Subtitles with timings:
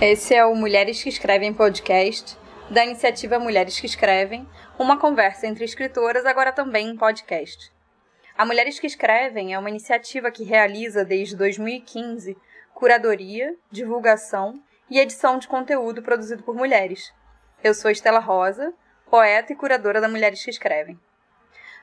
[0.00, 2.38] Esse é o Mulheres que Escrevem podcast,
[2.70, 4.48] da iniciativa Mulheres que Escrevem,
[4.78, 7.72] uma conversa entre escritoras, agora também em podcast.
[8.36, 12.36] A Mulheres que Escrevem é uma iniciativa que realiza desde 2015
[12.72, 17.12] curadoria, divulgação e edição de conteúdo produzido por mulheres.
[17.64, 18.72] Eu sou Estela Rosa,
[19.10, 20.96] poeta e curadora da Mulheres que Escrevem.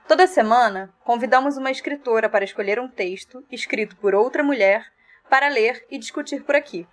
[0.08, 4.86] Toda semana, convidamos uma escritora para escolher um texto escrito por outra mulher
[5.30, 6.88] para ler e discutir por aqui.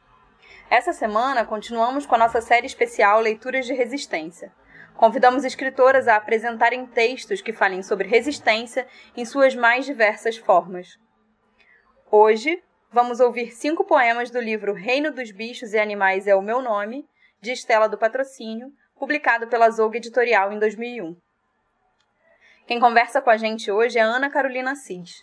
[0.72, 4.50] Essa semana, continuamos com a nossa série especial Leituras de Resistência.
[4.96, 10.98] Convidamos escritoras a apresentarem textos que falem sobre resistência em suas mais diversas formas.
[12.10, 16.62] Hoje, vamos ouvir cinco poemas do livro Reino dos Bichos e Animais é o Meu
[16.62, 17.04] Nome,
[17.38, 21.14] de Estela do Patrocínio, publicado pela Zoug Editorial em 2001.
[22.66, 25.22] Quem conversa com a gente hoje é Ana Carolina Assis.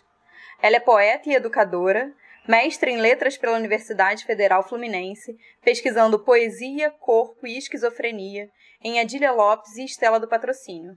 [0.62, 2.14] Ela é poeta e educadora,
[2.46, 8.48] mestre em letras pela Universidade Federal Fluminense, pesquisando poesia, corpo e esquizofrenia
[8.82, 10.96] em Adília Lopes e Estela do Patrocínio.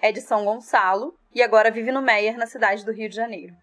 [0.00, 3.54] É de São Gonçalo e agora vive no Meier, na cidade do Rio de Janeiro.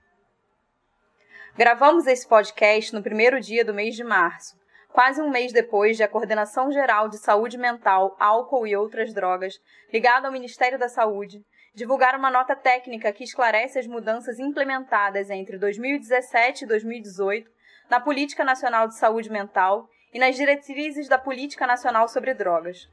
[1.55, 4.58] Gravamos esse podcast no primeiro dia do mês de março,
[4.91, 9.59] quase um mês depois de a Coordenação Geral de Saúde Mental, Álcool e Outras Drogas,
[9.91, 11.43] ligada ao Ministério da Saúde,
[11.73, 17.50] divulgar uma nota técnica que esclarece as mudanças implementadas entre 2017 e 2018
[17.89, 22.89] na Política Nacional de Saúde Mental e nas diretrizes da Política Nacional sobre Drogas.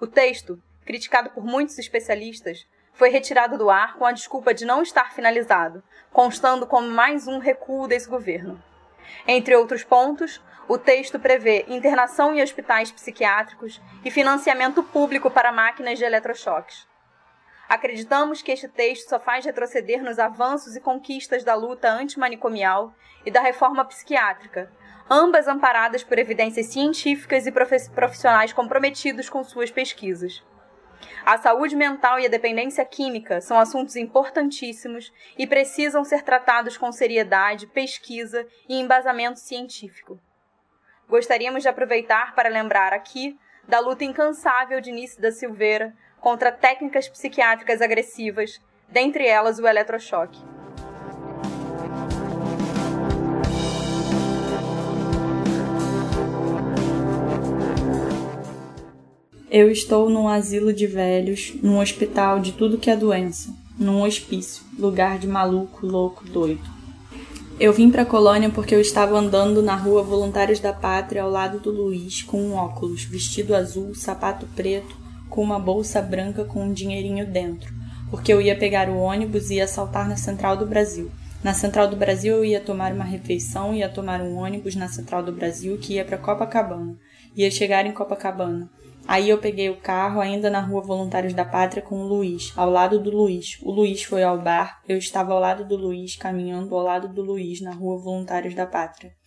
[0.00, 4.82] O texto, criticado por muitos especialistas, foi retirado do ar com a desculpa de não
[4.82, 8.62] estar finalizado, constando como mais um recuo desse governo.
[9.26, 15.98] Entre outros pontos, o texto prevê internação em hospitais psiquiátricos e financiamento público para máquinas
[15.98, 16.87] de eletrochoques.
[17.68, 22.94] Acreditamos que este texto só faz retroceder nos avanços e conquistas da luta antimanicomial
[23.26, 24.72] e da reforma psiquiátrica,
[25.10, 30.42] ambas amparadas por evidências científicas e profissionais comprometidos com suas pesquisas.
[31.26, 36.90] A saúde mental e a dependência química são assuntos importantíssimos e precisam ser tratados com
[36.90, 40.18] seriedade, pesquisa e embasamento científico.
[41.06, 43.38] Gostaríamos de aproveitar para lembrar aqui
[43.68, 50.38] da luta incansável de Nice da Silveira contra técnicas psiquiátricas agressivas, dentre elas o eletrochoque.
[59.50, 63.48] Eu estou num asilo de velhos, num hospital de tudo que é doença,
[63.78, 66.78] num hospício, lugar de maluco, louco, doido.
[67.58, 71.30] Eu vim para a colônia porque eu estava andando na rua Voluntários da Pátria ao
[71.30, 74.94] lado do Luiz, com um óculos, vestido azul, sapato preto,
[75.28, 77.72] com uma bolsa branca com um dinheirinho dentro,
[78.10, 81.10] porque eu ia pegar o ônibus e ia saltar na Central do Brasil.
[81.42, 85.22] Na Central do Brasil eu ia tomar uma refeição, ia tomar um ônibus na Central
[85.22, 86.96] do Brasil que ia para Copacabana.
[87.36, 88.68] Ia chegar em Copacabana.
[89.06, 92.68] Aí eu peguei o carro ainda na rua Voluntários da Pátria com o Luiz, ao
[92.68, 93.58] lado do Luiz.
[93.62, 97.22] O Luiz foi ao bar, eu estava ao lado do Luiz, caminhando ao lado do
[97.22, 99.17] Luiz na rua Voluntários da Pátria.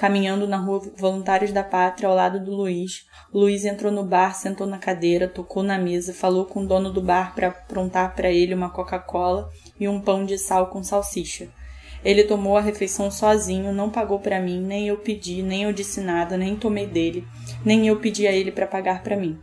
[0.00, 4.66] Caminhando na rua Voluntários da Pátria ao lado do Luiz, Luiz entrou no bar, sentou
[4.66, 8.54] na cadeira, tocou na mesa, falou com o dono do bar para aprontar para ele
[8.54, 11.50] uma Coca-Cola e um pão de sal com salsicha.
[12.02, 16.00] Ele tomou a refeição sozinho, não pagou para mim, nem eu pedi, nem eu disse
[16.00, 17.28] nada, nem tomei dele,
[17.62, 19.38] nem eu pedi a ele para pagar para mim.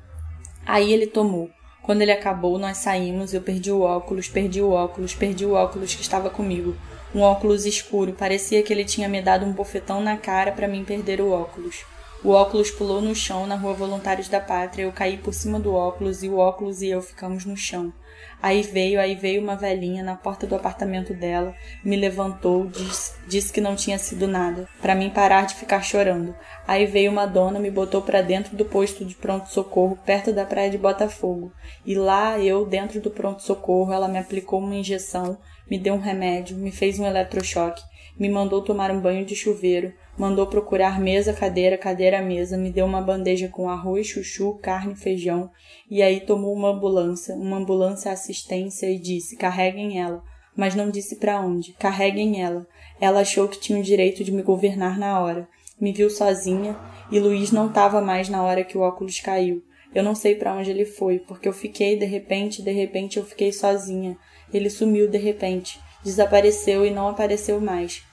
[0.66, 1.52] Aí ele tomou.
[1.84, 5.94] Quando ele acabou, nós saímos, eu perdi o óculos, perdi o óculos, perdi o óculos
[5.94, 6.76] que estava comigo.
[7.18, 10.86] Um óculos escuro, parecia que ele tinha me dado um bofetão na cara para mim
[10.86, 11.84] perder o óculos.
[12.24, 14.84] O óculos pulou no chão na rua Voluntários da Pátria.
[14.84, 17.92] Eu caí por cima do óculos e o óculos e eu ficamos no chão.
[18.40, 23.52] Aí veio, aí veio uma velhinha na porta do apartamento dela, me levantou, disse, disse
[23.52, 26.36] que não tinha sido nada, para mim parar de ficar chorando.
[26.68, 30.70] Aí veio uma dona, me botou para dentro do posto de pronto-socorro, perto da praia
[30.70, 31.52] de Botafogo.
[31.84, 35.40] E lá eu, dentro do pronto-socorro, ela me aplicou uma injeção,
[35.70, 37.82] me deu um remédio, me fez um eletrochoque,
[38.20, 42.86] me mandou tomar um banho de chuveiro, mandou procurar mesa, cadeira, cadeira, mesa, me deu
[42.86, 45.52] uma bandeja com arroz, chuchu, carne, feijão,
[45.90, 50.24] e aí tomou uma ambulância, uma ambulância assistência e disse: "Carreguem ela".
[50.56, 51.74] Mas não disse para onde.
[51.74, 52.66] Carreguem ela.
[53.00, 55.48] Ela achou que tinha o direito de me governar na hora.
[55.80, 56.76] Me viu sozinha
[57.12, 59.62] e Luiz não estava mais na hora que o óculos caiu.
[59.94, 63.26] Eu não sei para onde ele foi, porque eu fiquei de repente, de repente eu
[63.26, 64.18] fiquei sozinha.
[64.54, 68.04] Ele sumiu de repente, desapareceu e não apareceu mais.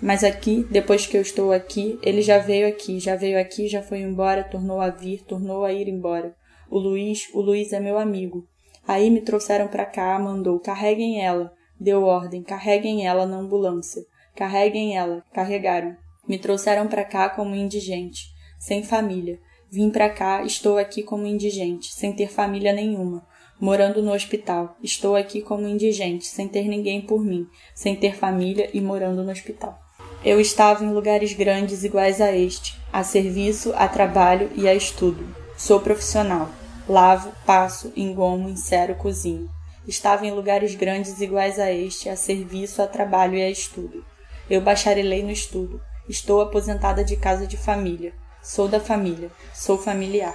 [0.00, 3.82] Mas aqui, depois que eu estou aqui, ele já veio aqui, já veio aqui, já
[3.82, 6.34] foi embora, tornou a vir, tornou a ir embora.
[6.70, 8.46] O Luiz, o Luiz é meu amigo.
[8.86, 11.52] Aí me trouxeram para cá, mandou, carreguem ela.
[11.80, 14.02] Deu ordem, carreguem ela na ambulância.
[14.36, 15.96] Carreguem ela, carregaram.
[16.28, 18.26] Me trouxeram para cá como indigente.
[18.58, 19.38] sem família.
[19.70, 23.26] Vim para cá, estou aqui como indigente, sem ter família nenhuma,
[23.60, 24.76] morando no hospital.
[24.82, 29.30] Estou aqui como indigente, sem ter ninguém por mim, sem ter família e morando no
[29.30, 29.78] hospital.
[30.24, 35.26] Eu estava em lugares grandes iguais a este, a serviço, a trabalho e a estudo.
[35.56, 36.48] Sou profissional.
[36.88, 39.48] Lavo, passo, engomo, insero, cozinho.
[39.86, 44.04] Estava em lugares grandes iguais a este, a serviço, a trabalho e a estudo.
[44.48, 45.80] Eu bacharelei no estudo.
[46.08, 48.12] Estou aposentada de casa de família.
[48.42, 49.30] Sou da família.
[49.54, 50.34] Sou familiar.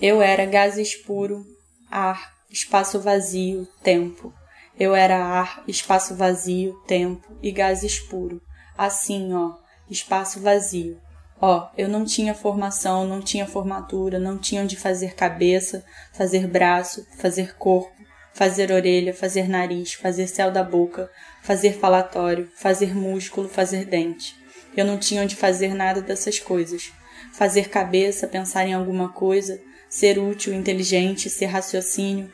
[0.00, 1.44] Eu era gases puro,
[1.90, 4.32] ar, espaço vazio, tempo.
[4.78, 8.40] Eu era ar, espaço vazio, tempo e gases puro
[8.76, 9.54] assim, ó,
[9.90, 10.98] espaço vazio.
[11.40, 17.06] Ó, eu não tinha formação, não tinha formatura, não tinha onde fazer cabeça, fazer braço,
[17.18, 17.94] fazer corpo,
[18.32, 21.10] fazer orelha, fazer nariz, fazer céu da boca,
[21.42, 24.34] fazer falatório, fazer músculo, fazer dente.
[24.74, 26.92] Eu não tinha onde fazer nada dessas coisas.
[27.32, 29.60] Fazer cabeça, pensar em alguma coisa,
[29.96, 32.30] ser útil, inteligente, ser raciocínio.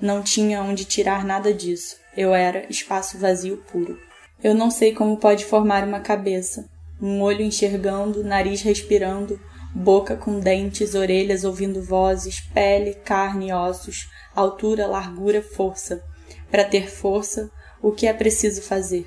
[0.00, 1.98] Não tinha onde tirar nada disso.
[2.16, 3.96] Eu era espaço vazio puro.
[4.42, 6.68] Eu não sei como pode formar uma cabeça.
[7.00, 9.40] Um olho enxergando, nariz respirando,
[9.72, 16.02] boca com dentes, orelhas ouvindo vozes, pele, carne ossos, altura, largura, força.
[16.50, 17.48] Para ter força,
[17.80, 19.06] o que é preciso fazer?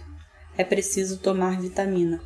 [0.57, 2.21] É preciso tomar vitamina.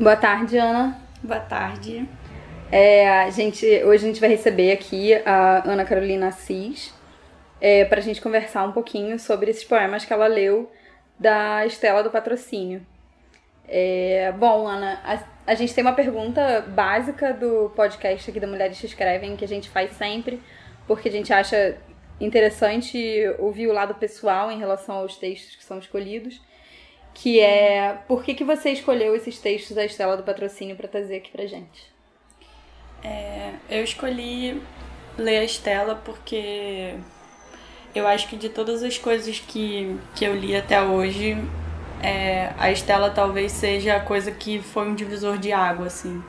[0.00, 0.98] Boa tarde, Ana.
[1.22, 2.08] Boa tarde.
[2.72, 6.94] É, a gente, hoje a gente vai receber aqui a Ana Carolina Assis
[7.60, 10.72] é, para a gente conversar um pouquinho sobre esses poemas que ela leu
[11.18, 12.80] da Estela do Patrocínio.
[13.68, 18.80] É, bom, Ana, a, a, gente tem uma pergunta básica do podcast aqui da Mulheres
[18.80, 20.40] que Escrevem que a gente faz sempre,
[20.86, 21.76] porque a gente acha
[22.18, 22.98] interessante
[23.38, 26.40] ouvir o lado pessoal em relação aos textos que são escolhidos
[27.20, 31.16] que é por que, que você escolheu esses textos da Estela do Patrocínio para trazer
[31.16, 31.92] aqui pra gente?
[33.04, 34.62] É, eu escolhi
[35.18, 36.94] ler a Estela porque
[37.94, 41.36] eu acho que de todas as coisas que, que eu li até hoje,
[42.02, 46.22] é, a Estela talvez seja a coisa que foi um divisor de água, assim,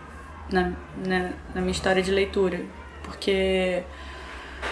[0.52, 0.74] na,
[1.08, 2.66] na, na minha história de leitura.
[3.04, 3.82] Porque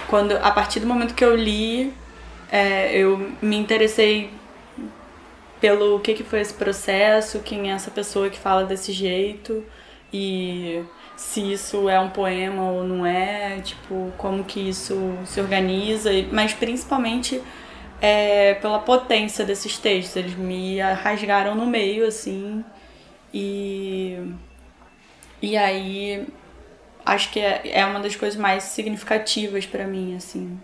[0.10, 1.94] quando a partir do momento que eu li,
[2.52, 4.38] é, eu me interessei
[5.60, 9.64] pelo que, que foi esse processo, quem é essa pessoa que fala desse jeito
[10.12, 10.84] e
[11.16, 14.96] se isso é um poema ou não é, tipo, como que isso
[15.26, 17.42] se organiza, mas principalmente
[18.02, 20.16] é, pela potência desses textos.
[20.16, 22.64] Eles me rasgaram no meio, assim,
[23.34, 24.18] e.
[25.42, 26.28] E aí
[27.06, 30.60] acho que é, é uma das coisas mais significativas para mim, assim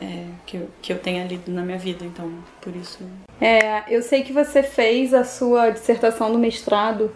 [0.00, 3.00] é, que, eu, que eu tenha lido na minha vida, então por isso.
[3.40, 7.10] É, eu sei que você fez a sua dissertação do mestrado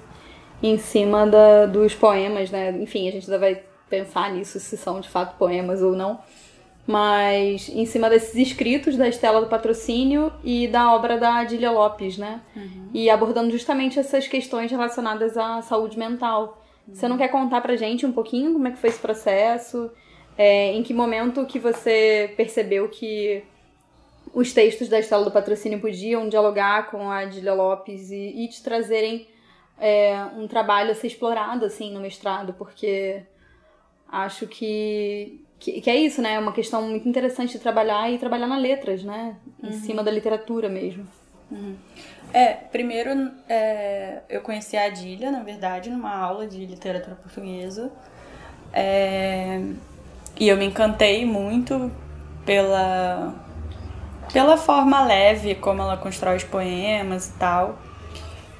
[0.62, 2.70] em cima da, dos poemas, né?
[2.72, 6.20] Enfim, a gente ainda vai pensar nisso, se são de fato poemas ou não.
[6.84, 12.18] Mas em cima desses escritos da Estela do Patrocínio e da obra da Adília Lopes,
[12.18, 12.40] né?
[12.56, 12.88] Uhum.
[12.92, 16.60] E abordando justamente essas questões relacionadas à saúde mental.
[16.88, 16.94] Uhum.
[16.94, 19.92] Você não quer contar pra gente um pouquinho como é que foi esse processo?
[20.36, 23.44] É, em que momento que você percebeu que
[24.32, 28.62] os textos da Estela do Patrocínio podiam dialogar com a Adília Lopes e, e te
[28.62, 29.28] trazerem
[29.78, 33.22] é, um trabalho a ser explorado assim no mestrado, porque
[34.08, 36.34] acho que, que, que, é isso, né?
[36.34, 39.36] É uma questão muito interessante de trabalhar e trabalhar nas letras, né?
[39.62, 39.72] Em uhum.
[39.72, 41.06] cima da literatura mesmo.
[41.50, 41.76] Uhum.
[42.32, 47.92] É, primeiro é, eu conheci a Adília, na verdade, numa aula de literatura portuguesa.
[48.72, 49.60] É,
[50.38, 51.90] e eu me encantei muito
[52.44, 53.34] pela
[54.32, 57.78] pela forma leve como ela constrói os poemas e tal.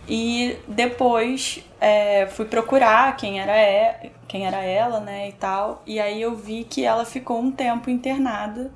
[0.09, 5.83] E depois é, fui procurar quem era, é, quem era ela, né, e tal.
[5.87, 8.71] E aí eu vi que ela ficou um tempo internada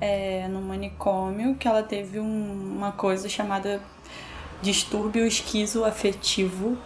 [0.00, 3.80] é, no manicômio, que ela teve um, uma coisa chamada
[4.62, 6.78] distúrbio esquizoafetivo,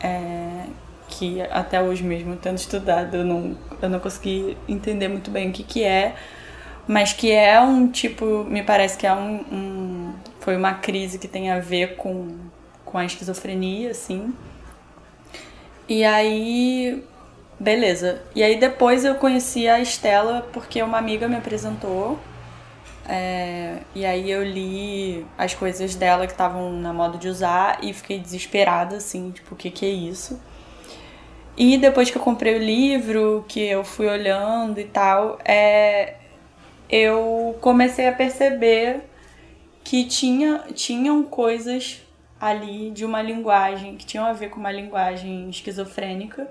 [0.00, 0.66] é,
[1.12, 5.52] que até hoje mesmo, tendo estudado, eu não, eu não consegui entender muito bem o
[5.52, 6.14] que, que é,
[6.86, 11.28] mas que é um tipo, me parece que é um, um foi uma crise que
[11.28, 12.36] tem a ver com,
[12.84, 14.34] com a esquizofrenia, assim.
[15.88, 17.04] E aí,
[17.58, 18.22] beleza.
[18.34, 22.18] E aí depois eu conheci a Estela porque uma amiga me apresentou.
[23.08, 27.92] É, e aí eu li as coisas dela que estavam na moda de usar e
[27.92, 30.40] fiquei desesperada, assim, tipo, o que que é isso?
[31.56, 36.14] E depois que eu comprei o livro, que eu fui olhando e tal, é,
[36.88, 39.00] eu comecei a perceber
[39.84, 42.00] que tinha, tinham coisas
[42.40, 46.48] ali de uma linguagem que tinham a ver com uma linguagem esquizofrênica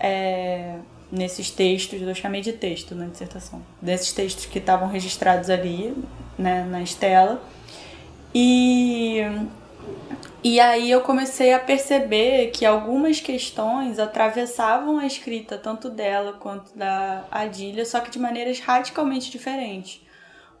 [0.00, 0.76] é,
[1.10, 5.94] nesses textos, eu chamei de texto na dissertação, desses textos que estavam registrados ali
[6.38, 7.42] né, na estela.
[8.34, 9.20] E,
[10.44, 16.76] e aí eu comecei a perceber que algumas questões atravessavam a escrita, tanto dela quanto
[16.76, 20.02] da Adília, só que de maneiras radicalmente diferentes.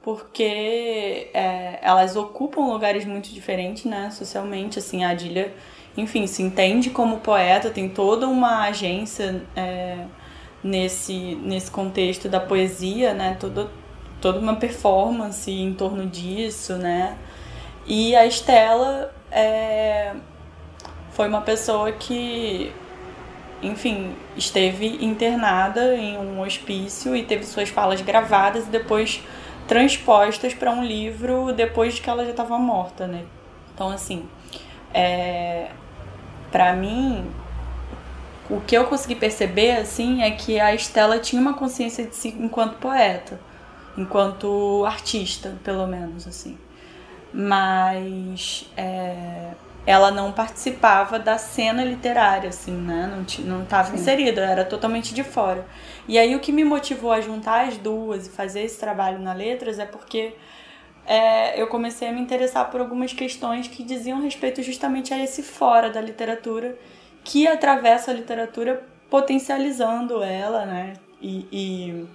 [0.02, 5.54] Porque é, elas ocupam lugares muito diferentes, né, socialmente, assim, a Adília,
[5.98, 9.98] enfim, se entende como poeta, tem toda uma agência é,
[10.62, 13.70] nesse, nesse contexto da poesia, né, todo,
[14.18, 17.18] toda uma performance em torno disso, né,
[17.86, 20.14] e a Estela é,
[21.10, 22.72] foi uma pessoa que,
[23.60, 29.22] enfim, esteve internada em um hospício e teve suas falas gravadas e depois
[29.66, 33.24] transpostas para um livro depois de que ela já estava morta, né?
[33.74, 34.28] Então, assim,
[34.92, 35.70] é,
[36.52, 37.28] para mim,
[38.48, 42.28] o que eu consegui perceber, assim, é que a Estela tinha uma consciência de si
[42.38, 43.40] enquanto poeta,
[43.98, 46.56] enquanto artista, pelo menos, assim.
[47.36, 49.50] Mas é,
[49.84, 53.24] ela não participava da cena literária, assim, né?
[53.40, 55.66] Não estava inserida, era totalmente de fora.
[56.06, 59.32] E aí o que me motivou a juntar as duas e fazer esse trabalho na
[59.32, 60.34] Letras é porque
[61.06, 65.42] é, eu comecei a me interessar por algumas questões que diziam respeito justamente a esse
[65.42, 66.78] fora da literatura,
[67.24, 70.94] que atravessa a literatura potencializando ela, né?
[71.24, 72.06] e, e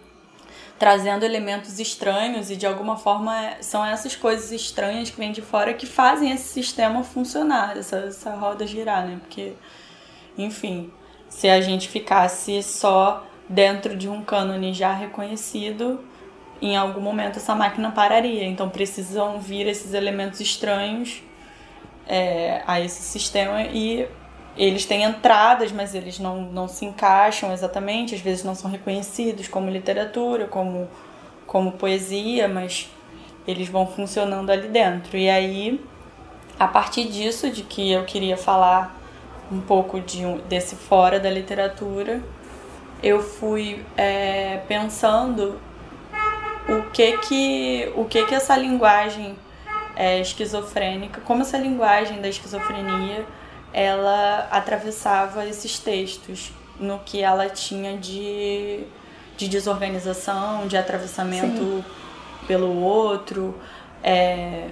[0.79, 5.73] trazendo elementos estranhos e de alguma forma são essas coisas estranhas que vêm de fora
[5.73, 9.17] que fazem esse sistema funcionar, essa, essa roda girar, né?
[9.19, 9.53] Porque,
[10.37, 10.91] enfim,
[11.27, 15.99] se a gente ficasse só dentro de um cânone já reconhecido,
[16.61, 18.45] em algum momento essa máquina pararia.
[18.45, 21.21] Então precisam vir esses elementos estranhos
[22.07, 24.07] é, a esse sistema e
[24.59, 29.47] eles têm entradas, mas eles não, não se encaixam exatamente, às vezes não são reconhecidos
[29.47, 30.89] como literatura, como,
[31.47, 32.89] como poesia, mas
[33.47, 35.17] eles vão funcionando ali dentro.
[35.17, 35.81] E aí,
[36.59, 38.99] a partir disso, de que eu queria falar
[39.49, 42.21] um pouco de, desse fora da literatura,
[43.01, 45.57] eu fui é, pensando
[46.67, 49.37] o que que, o que que essa linguagem
[49.95, 53.25] é, esquizofrênica, como essa linguagem da esquizofrenia
[53.73, 58.85] ela atravessava esses textos no que ela tinha de,
[59.37, 61.85] de desorganização, de atravessamento Sim.
[62.47, 63.55] pelo outro,
[64.03, 64.69] é,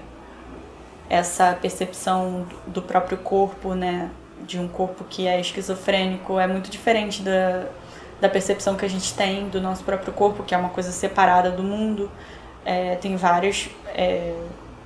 [1.10, 4.10] essa percepção do próprio corpo, né,
[4.46, 7.66] de um corpo que é esquizofrênico, é muito diferente da,
[8.20, 11.52] da percepção que a gente tem do nosso próprio corpo, que é uma coisa separada
[11.52, 12.10] do mundo.
[12.66, 14.34] É, tem vários é,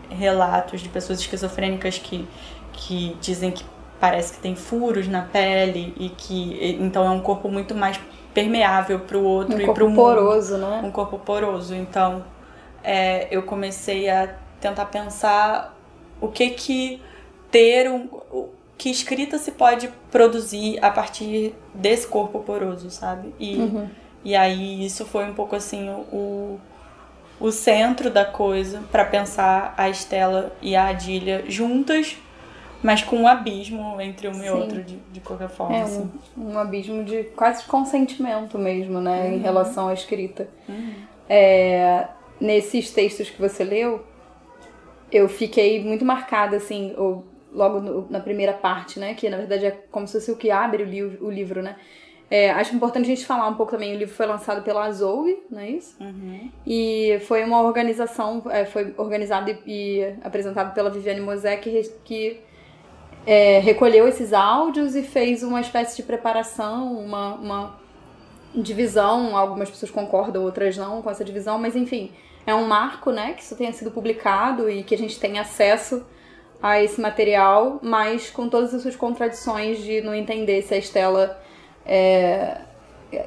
[0.10, 2.28] relatos de pessoas esquizofrênicas que,
[2.74, 3.64] que dizem que
[4.02, 8.00] parece que tem furos na pele e que então é um corpo muito mais
[8.34, 9.96] permeável para o outro um e para o mundo.
[9.96, 10.82] poroso, né?
[10.84, 11.76] Um corpo poroso.
[11.76, 12.26] Então,
[12.84, 15.78] é, eu comecei a tentar pensar
[16.20, 17.02] o que que
[17.52, 18.10] ter um
[18.76, 23.32] que escrita se pode produzir a partir desse corpo poroso, sabe?
[23.40, 23.88] E, uhum.
[24.26, 26.60] e aí isso foi um pouco assim o,
[27.40, 32.18] o centro da coisa para pensar a Estela e a Adília juntas
[32.84, 34.46] mas com um abismo entre um Sim.
[34.46, 35.76] e outro, de, de qualquer forma.
[35.76, 36.12] É, assim.
[36.38, 39.34] um, um, abismo de quase consentimento mesmo, né, uhum.
[39.36, 40.48] em relação à escrita.
[40.68, 40.94] Uhum.
[41.30, 42.08] É,
[42.40, 44.04] nesses textos que você leu,
[45.12, 49.66] eu fiquei muito marcada, assim, ou, logo no, na primeira parte, né, que na verdade
[49.66, 51.76] é como se fosse o que abre o, li o livro, né.
[52.32, 53.94] É, acho importante a gente falar um pouco também.
[53.94, 55.98] O livro foi lançado pela Zoe, não é isso?
[56.00, 56.50] Uhum.
[56.66, 62.40] E foi uma organização, é, foi organizado e, e, apresentado pela Viviane Mosé, que, que
[63.26, 67.80] é, recolheu esses áudios e fez uma espécie de preparação, uma, uma
[68.56, 69.38] divisão.
[69.38, 72.12] Algumas pessoas concordam, outras não com essa divisão, mas enfim,
[72.46, 76.06] é um marco, né, que isso tenha sido publicado e que a gente tenha acesso
[76.62, 81.42] a esse material, mas com todas as suas contradições de não entender se a Estela
[81.84, 82.62] é,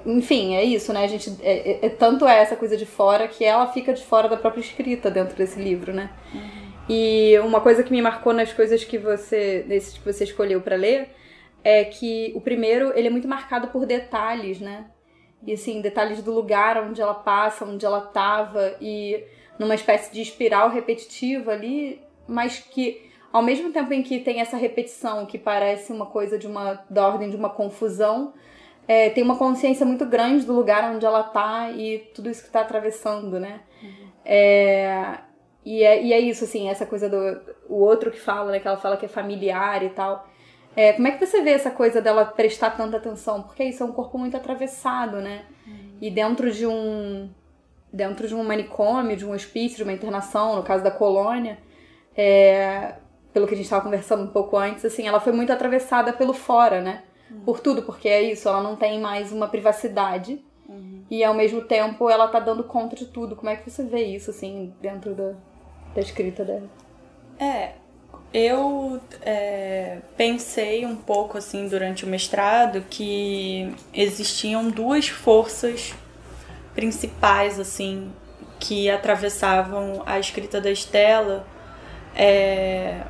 [0.07, 1.05] enfim, é isso, né?
[1.05, 4.03] A gente é, é, é tanto é essa coisa de fora que ela fica de
[4.03, 6.11] fora da própria escrita dentro desse livro, né?
[6.33, 6.64] Uhum.
[6.89, 10.77] E uma coisa que me marcou nas coisas que você, desses que você escolheu para
[10.77, 11.09] ler,
[11.63, 14.87] é que o primeiro, ele é muito marcado por detalhes, né?
[15.47, 19.25] E assim, detalhes do lugar onde ela passa, onde ela tava e
[19.59, 24.57] numa espécie de espiral repetitiva ali, mas que ao mesmo tempo em que tem essa
[24.57, 28.33] repetição que parece uma coisa de uma da ordem de uma confusão,
[28.87, 32.51] é, tem uma consciência muito grande do lugar onde ela tá e tudo isso que
[32.51, 33.61] tá atravessando, né?
[33.83, 34.09] Uhum.
[34.25, 35.19] É,
[35.65, 38.61] e, é, e é isso, assim, essa coisa do o outro que fala, né?
[38.61, 40.29] Que ela fala que é familiar e tal.
[40.77, 43.43] É, como é que você vê essa coisa dela prestar tanta atenção?
[43.43, 45.45] Porque isso é um corpo muito atravessado, né?
[45.67, 45.97] Uhum.
[46.01, 47.31] E dentro de um
[47.93, 51.59] dentro de um manicômio, de um hospício, de uma internação, no caso da colônia,
[52.17, 52.97] é,
[53.33, 56.33] pelo que a gente estava conversando um pouco antes, assim, ela foi muito atravessada pelo
[56.33, 57.05] fora, né?
[57.31, 57.41] Uhum.
[57.45, 61.05] Por tudo, porque é isso, ela não tem mais uma privacidade uhum.
[61.09, 63.37] e ao mesmo tempo ela tá dando conta de tudo.
[63.37, 65.35] Como é que você vê isso, assim, dentro da,
[65.95, 66.69] da escrita dela?
[67.39, 67.73] É,
[68.33, 75.95] eu é, pensei um pouco assim durante o mestrado que existiam duas forças
[76.75, 78.13] principais assim
[78.59, 81.47] que atravessavam a escrita da Estela
[82.17, 83.03] é,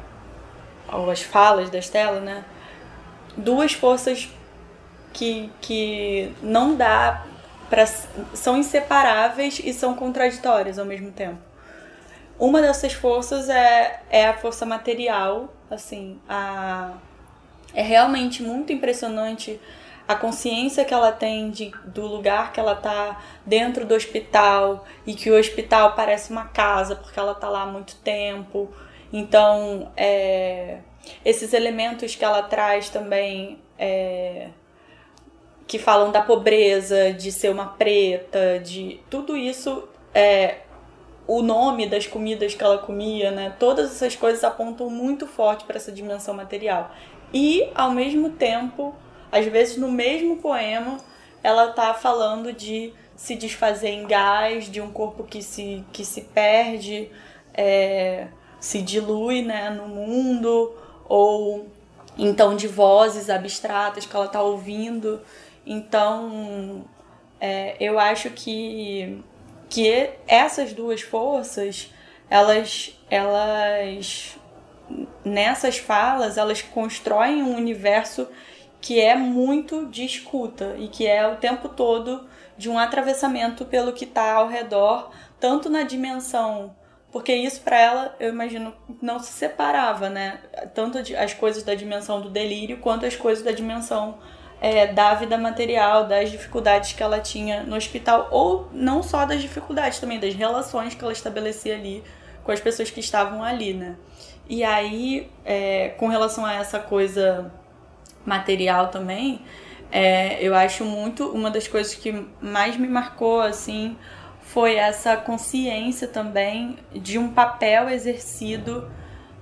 [0.92, 2.44] ou as falas da Estela, né?
[3.36, 4.28] Duas forças
[5.12, 7.24] que, que não dá
[7.70, 11.53] para são inseparáveis e são contraditórias ao mesmo tempo.
[12.38, 16.94] Uma dessas forças é, é a força material, assim, a,
[17.72, 19.60] é realmente muito impressionante
[20.06, 25.14] a consciência que ela tem de, do lugar que ela tá dentro do hospital e
[25.14, 28.70] que o hospital parece uma casa porque ela tá lá há muito tempo.
[29.12, 30.78] Então, é,
[31.24, 34.48] esses elementos que ela traz também é,
[35.66, 40.58] que falam da pobreza, de ser uma preta, de tudo isso é,
[41.26, 43.54] o nome das comidas que ela comia, né?
[43.58, 46.90] Todas essas coisas apontam muito forte para essa dimensão material.
[47.32, 48.94] E, ao mesmo tempo,
[49.32, 50.98] às vezes no mesmo poema,
[51.42, 56.22] ela tá falando de se desfazer em gás, de um corpo que se, que se
[56.22, 57.10] perde,
[57.52, 58.28] é,
[58.60, 60.74] se dilui né, no mundo,
[61.08, 61.68] ou
[62.18, 65.20] então de vozes abstratas que ela tá ouvindo.
[65.66, 66.84] Então,
[67.40, 69.22] é, eu acho que
[69.74, 71.92] que essas duas forças,
[72.30, 74.38] elas, elas
[75.24, 78.28] nessas falas, elas constroem um universo
[78.80, 82.24] que é muito de escuta e que é o tempo todo
[82.56, 85.10] de um atravessamento pelo que está ao redor,
[85.40, 86.76] tanto na dimensão,
[87.10, 90.38] porque isso para ela, eu imagino, não se separava, né?
[90.72, 94.20] Tanto as coisas da dimensão do delírio quanto as coisas da dimensão
[94.64, 99.42] é, da vida material, das dificuldades que ela tinha no hospital, ou não só das
[99.42, 102.02] dificuldades, também das relações que ela estabelecia ali
[102.42, 103.94] com as pessoas que estavam ali, né?
[104.48, 107.52] E aí, é, com relação a essa coisa
[108.24, 109.42] material também,
[109.92, 113.98] é, eu acho muito uma das coisas que mais me marcou assim
[114.40, 118.90] foi essa consciência também de um papel exercido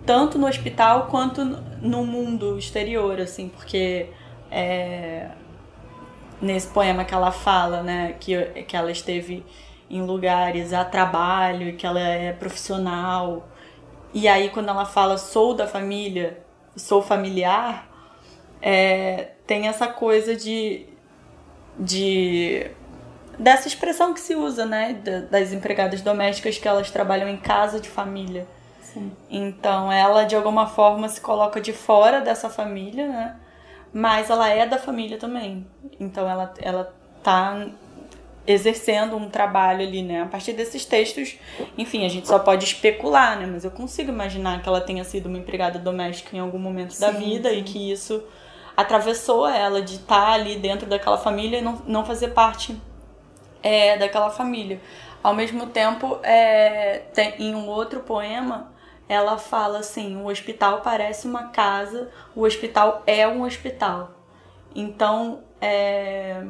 [0.04, 1.44] tanto no hospital quanto
[1.80, 4.08] no mundo exterior, assim, porque
[4.52, 5.28] é,
[6.40, 9.44] nesse poema que ela fala, né, que, que ela esteve
[9.88, 13.48] em lugares a trabalho e que ela é profissional.
[14.12, 16.38] E aí quando ela fala sou da família,
[16.76, 17.88] sou familiar,
[18.60, 20.86] é, tem essa coisa de,
[21.78, 22.70] de
[23.38, 24.92] dessa expressão que se usa, né,
[25.30, 28.46] das empregadas domésticas que elas trabalham em casa de família.
[28.82, 29.10] Sim.
[29.30, 33.36] Então ela de alguma forma se coloca de fora dessa família, né?
[33.92, 35.66] Mas ela é da família também.
[36.00, 37.66] Então ela, ela tá
[38.46, 40.22] exercendo um trabalho ali, né?
[40.22, 41.38] A partir desses textos,
[41.76, 43.46] enfim, a gente só pode especular, né?
[43.46, 47.00] Mas eu consigo imaginar que ela tenha sido uma empregada doméstica em algum momento sim,
[47.00, 47.59] da vida sim.
[47.59, 48.22] e que isso
[48.76, 52.76] atravessou ela de estar tá ali dentro daquela família e não, não fazer parte
[53.62, 54.81] é, daquela família.
[55.22, 58.71] Ao mesmo tempo, é, tem, em um outro poema,
[59.12, 64.11] ela fala assim: o hospital parece uma casa, o hospital é um hospital.
[64.75, 66.44] Então, é,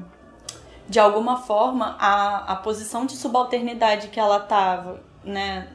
[0.89, 5.69] de alguma forma, a, a posição de subalternidade que ela estava né,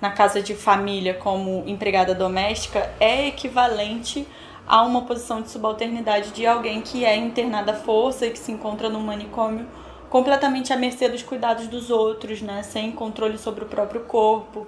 [0.00, 4.26] na casa de família como empregada doméstica é equivalente
[4.66, 8.50] a uma posição de subalternidade de alguém que é internada à força e que se
[8.50, 9.66] encontra num manicômio
[10.08, 14.66] completamente à mercê dos cuidados dos outros, né, sem controle sobre o próprio corpo.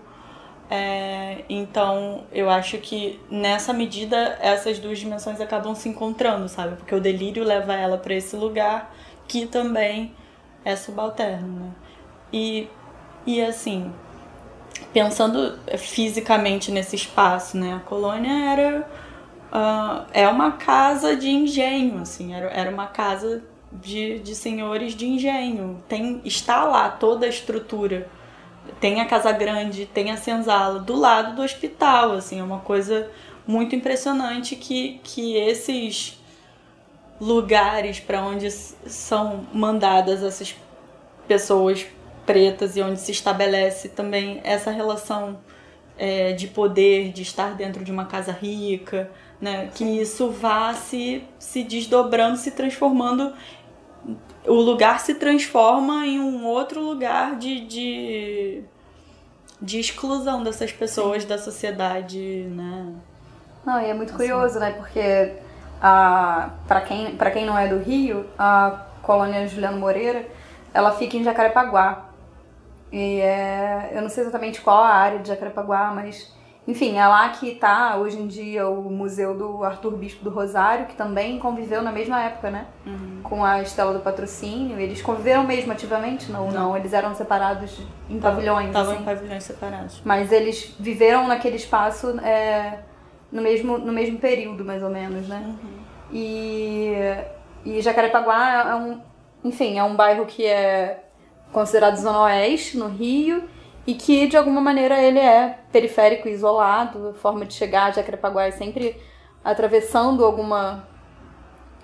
[0.69, 6.77] É, então, eu acho que nessa medida essas duas dimensões acabam se encontrando, sabe?
[6.77, 8.95] Porque o delírio leva ela para esse lugar
[9.29, 10.13] que também
[10.65, 11.71] é subalterno, né?
[12.33, 12.69] E,
[13.25, 13.93] e assim,
[14.93, 17.75] pensando fisicamente nesse espaço, né?
[17.75, 18.89] A colônia era
[19.53, 25.07] uh, é uma casa de engenho, assim, era, era uma casa de, de senhores de
[25.07, 25.83] engenho.
[25.89, 28.09] Tem está lá toda a estrutura
[28.81, 33.11] tem a Casa Grande, tem a Senzala do lado do hospital, assim, é uma coisa
[33.47, 36.19] muito impressionante que, que esses
[37.21, 40.55] lugares para onde são mandadas essas
[41.27, 41.87] pessoas
[42.27, 45.39] pretas e onde se estabelece também essa relação
[45.97, 49.71] é, de poder, de estar dentro de uma casa rica, né?
[49.75, 53.33] Que isso vá se, se desdobrando, se transformando.
[54.47, 58.63] O lugar se transforma em um outro lugar de, de,
[59.61, 61.29] de exclusão dessas pessoas Sim.
[61.29, 62.95] da sociedade, né?
[63.65, 64.19] Não, e é muito assim.
[64.19, 64.73] curioso, né?
[64.73, 65.33] Porque
[65.83, 70.27] a, para quem, pra quem não é do Rio, a colônia Juliano Moreira,
[70.73, 72.11] ela fica em Jacarepaguá.
[72.93, 76.36] E é, eu não sei exatamente qual a área de Jacarepaguá, mas
[76.67, 80.87] enfim, é lá que está hoje em dia o Museu do Arthur Bispo do Rosário,
[80.87, 82.67] que também conviveu na mesma época, né?
[82.85, 83.21] Uhum.
[83.23, 84.79] Com a Estela do Patrocínio.
[84.81, 86.31] Eles conviveram mesmo ativamente?
[86.31, 86.53] Não, não.
[86.53, 86.77] não.
[86.77, 88.67] Eles eram separados em pavilhões.
[88.67, 89.03] Estavam assim.
[89.03, 90.03] em pavilhões separados.
[90.05, 92.81] Mas eles viveram naquele espaço é,
[93.31, 95.43] no, mesmo, no mesmo período, mais ou menos, né?
[95.47, 95.77] Uhum.
[96.13, 96.95] E,
[97.65, 99.01] e Jacarepaguá é um,
[99.45, 101.05] enfim, é um bairro que é
[101.53, 103.49] considerado Zona Oeste, no Rio
[103.87, 108.47] e que de alguma maneira ele é periférico, isolado, a forma de chegar a Jacarepaguá
[108.47, 109.01] é sempre
[109.45, 110.89] atravessando alguma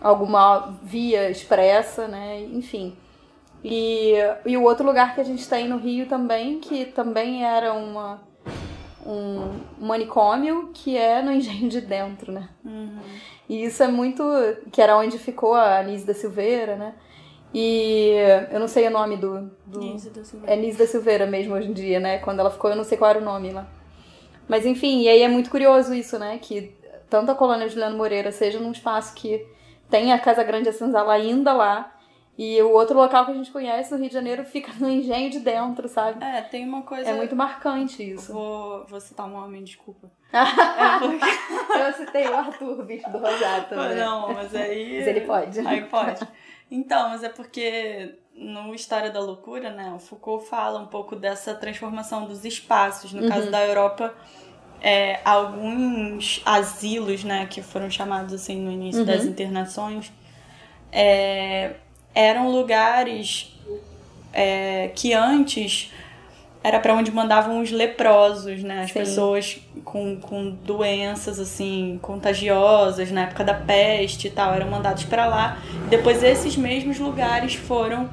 [0.00, 2.40] alguma via expressa, né?
[2.52, 2.96] Enfim.
[3.62, 7.72] E, e o outro lugar que a gente tem no Rio também, que também era
[7.72, 8.20] uma,
[9.06, 12.48] um manicômio, que é no Engenho de Dentro, né?
[12.64, 12.98] Uhum.
[13.48, 14.24] E isso é muito...
[14.72, 16.94] que era onde ficou a Anise da Silveira, né?
[17.54, 18.14] E
[18.50, 19.50] eu não sei o nome do.
[19.66, 19.78] do...
[19.78, 20.54] Nise da Silveira.
[20.54, 22.18] É Nise da Silveira mesmo hoje em dia, né?
[22.18, 23.66] Quando ela ficou, eu não sei qual era o nome lá.
[24.48, 26.38] Mas enfim, e aí é muito curioso isso, né?
[26.40, 26.74] Que
[27.10, 29.46] tanto a colônia Juliano Moreira seja num espaço que
[29.90, 31.92] tem a Casa Grande a Senzala ainda lá.
[32.38, 35.28] E o outro local que a gente conhece no Rio de Janeiro fica no engenho
[35.28, 36.24] de dentro, sabe?
[36.24, 37.10] É, tem uma coisa.
[37.10, 38.32] É muito marcante isso.
[38.32, 40.10] Vou, vou citar um homem, desculpa.
[40.32, 41.78] é porque...
[41.78, 43.96] Eu citei o Arthur, bicho do Rosário também.
[43.96, 44.96] Não, mas aí.
[44.96, 45.60] Mas ele pode.
[45.60, 46.26] Aí pode.
[46.74, 51.54] Então, mas é porque no História da Loucura, né, o Foucault fala um pouco dessa
[51.54, 53.12] transformação dos espaços.
[53.12, 53.28] No uhum.
[53.28, 54.14] caso da Europa,
[54.80, 59.06] é, alguns asilos, né, que foram chamados assim no início uhum.
[59.06, 60.11] das internações,
[60.90, 61.74] é,
[62.14, 63.54] eram lugares
[64.32, 65.92] é, que antes
[66.64, 68.83] era para onde mandavam os leprosos, né?
[68.83, 69.01] As Sim.
[69.01, 75.27] pessoas com, com doenças assim contagiosas na época da peste e tal eram mandados para
[75.27, 75.59] lá.
[75.88, 78.09] Depois esses mesmos lugares foram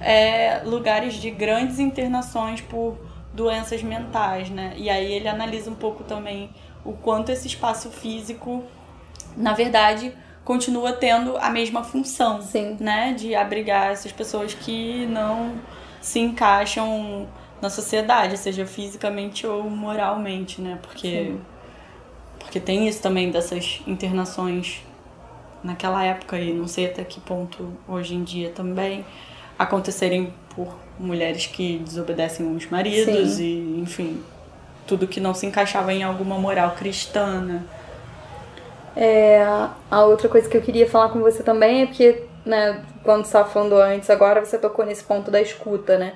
[0.00, 2.98] é, lugares de grandes internações por
[3.32, 4.74] doenças mentais, né?
[4.76, 6.50] E aí ele analisa um pouco também
[6.84, 8.64] o quanto esse espaço físico,
[9.36, 10.12] na verdade,
[10.44, 12.76] continua tendo a mesma função, Sim.
[12.80, 13.14] né?
[13.16, 15.54] De abrigar essas pessoas que não
[16.00, 17.28] se encaixam
[17.62, 20.78] na sociedade, seja fisicamente ou moralmente, né?
[20.82, 21.40] Porque Sim.
[22.38, 24.82] porque tem isso também dessas internações
[25.62, 29.06] naquela época e não sei até que ponto hoje em dia também
[29.56, 33.44] acontecerem por mulheres que desobedecem os maridos Sim.
[33.44, 34.22] e enfim
[34.86, 37.40] tudo que não se encaixava em alguma moral cristã.
[37.40, 37.62] Né?
[38.96, 39.42] É,
[39.90, 43.28] a outra coisa que eu queria falar com você também é porque, né, quando você
[43.28, 46.14] estava falando antes, agora você tocou nesse ponto da escuta, né?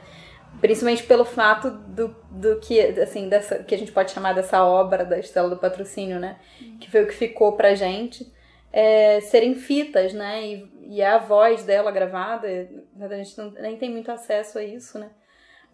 [0.60, 5.04] Principalmente pelo fato do, do que, assim, dessa, que a gente pode chamar dessa obra
[5.04, 6.38] da Estela do Patrocínio, né?
[6.60, 6.78] Uhum.
[6.78, 8.32] Que foi o que ficou pra gente.
[8.72, 10.46] É, serem fitas, né?
[10.46, 14.64] E, e é a voz dela gravada, a gente não, nem tem muito acesso a
[14.64, 15.10] isso, né?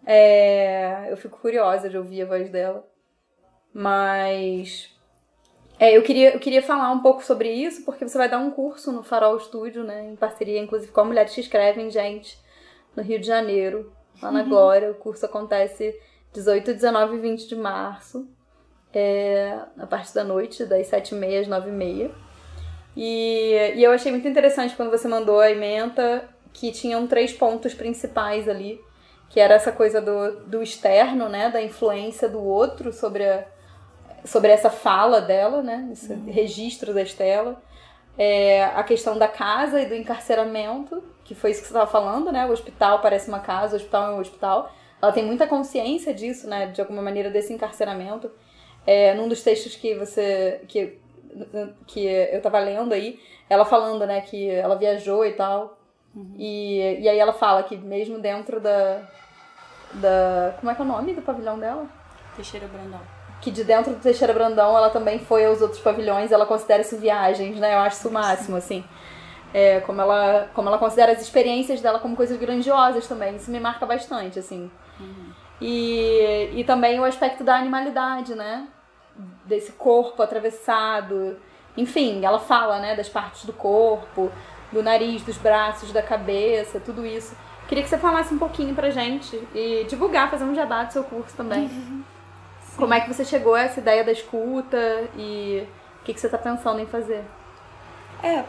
[0.05, 2.85] É, eu fico curiosa de ouvir a voz dela.
[3.73, 4.91] Mas.
[5.79, 8.51] É, eu queria, eu queria falar um pouco sobre isso, porque você vai dar um
[8.51, 10.09] curso no Farol Studio, né?
[10.09, 12.37] Em parceria, inclusive, com a Mulheres que Escrevem, gente,
[12.95, 13.91] no Rio de Janeiro
[14.21, 14.91] lá na Glória.
[14.91, 15.99] O curso acontece
[16.33, 18.27] 18, 19 e 20 de março,
[18.93, 22.11] é, na parte da noite, das 7h30 às 9h30.
[22.95, 27.73] E, e eu achei muito interessante quando você mandou a ementa que tinham três pontos
[27.73, 28.79] principais ali,
[29.29, 33.45] que era essa coisa do, do externo, né, da influência do outro sobre, a,
[34.23, 36.31] sobre essa fala dela, né, esse uhum.
[36.31, 37.59] registro da Estela,
[38.15, 42.31] é, a questão da casa e do encarceramento, que foi isso que você estava falando,
[42.31, 42.45] né?
[42.45, 44.71] O hospital parece uma casa, o hospital é um hospital.
[45.01, 46.67] Ela tem muita consciência disso, né?
[46.67, 48.31] De alguma maneira, desse encarceramento.
[48.85, 50.61] É, num dos textos que você.
[50.67, 50.99] que,
[51.87, 55.77] que eu estava lendo aí, ela falando, né, que ela viajou e tal.
[56.15, 56.35] Uhum.
[56.37, 59.01] E, e aí ela fala que mesmo dentro da.
[59.93, 61.87] da como é que é o nome do pavilhão dela?
[62.35, 63.01] Teixeira Brandão.
[63.41, 66.97] Que de dentro do Teixeira Brandão ela também foi aos outros pavilhões, ela considera isso
[66.97, 67.73] viagens, né?
[67.73, 68.83] Eu acho isso o máximo, assim.
[69.53, 73.35] É, como, ela, como ela considera as experiências dela como coisas grandiosas também.
[73.35, 74.71] Isso me marca bastante, assim.
[74.99, 75.31] Uhum.
[75.61, 78.67] E, e também o aspecto da animalidade, né?
[79.45, 81.37] Desse corpo atravessado.
[81.77, 84.31] Enfim, ela fala, né, das partes do corpo,
[84.71, 87.35] do nariz, dos braços, da cabeça, tudo isso.
[87.67, 91.03] Queria que você falasse um pouquinho pra gente e divulgar, fazer um jabá do seu
[91.03, 91.65] curso também.
[91.65, 92.03] Uhum.
[92.75, 94.77] Como é que você chegou a essa ideia da escuta
[95.15, 95.67] e
[96.01, 97.23] o que, que você está pensando em fazer?
[98.21, 98.43] É,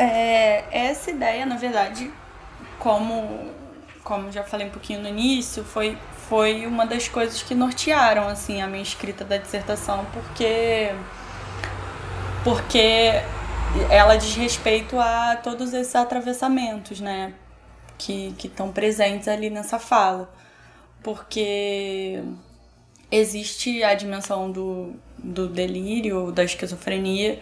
[0.00, 2.10] é, essa ideia, na verdade,
[2.78, 3.52] como,
[4.02, 8.62] como já falei um pouquinho no início, foi, foi uma das coisas que nortearam assim,
[8.62, 10.90] a minha escrita da dissertação, porque,
[12.42, 13.22] porque
[13.90, 17.34] ela diz respeito a todos esses atravessamentos, né?
[17.98, 20.32] Que estão presentes ali nessa fala.
[21.02, 22.22] Porque
[23.10, 27.38] existe a dimensão do, do delírio, da esquizofrenia,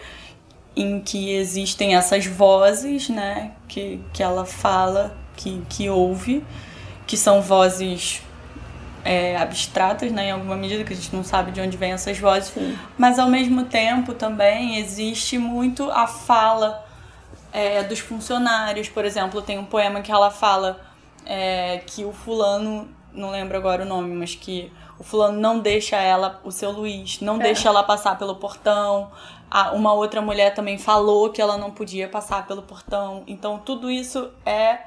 [0.79, 3.53] em que existem essas vozes, né?
[3.67, 6.45] Que, que ela fala, que, que ouve,
[7.05, 8.23] que são vozes
[9.05, 12.19] é, abstratas, né, em alguma medida, que a gente não sabe de onde vêm essas
[12.19, 12.79] vozes, Sim.
[12.97, 16.85] mas ao mesmo tempo também existe muito a fala
[17.53, 18.89] é, dos funcionários.
[18.89, 20.81] Por exemplo, tem um poema que ela fala
[21.27, 25.97] é, que o fulano, não lembro agora o nome, mas que o fulano não deixa
[25.97, 27.45] ela, o seu Luiz, não é.
[27.45, 29.11] deixa ela passar pelo portão.
[29.51, 33.25] A, uma outra mulher também falou que ela não podia passar pelo portão.
[33.27, 34.81] Então tudo isso é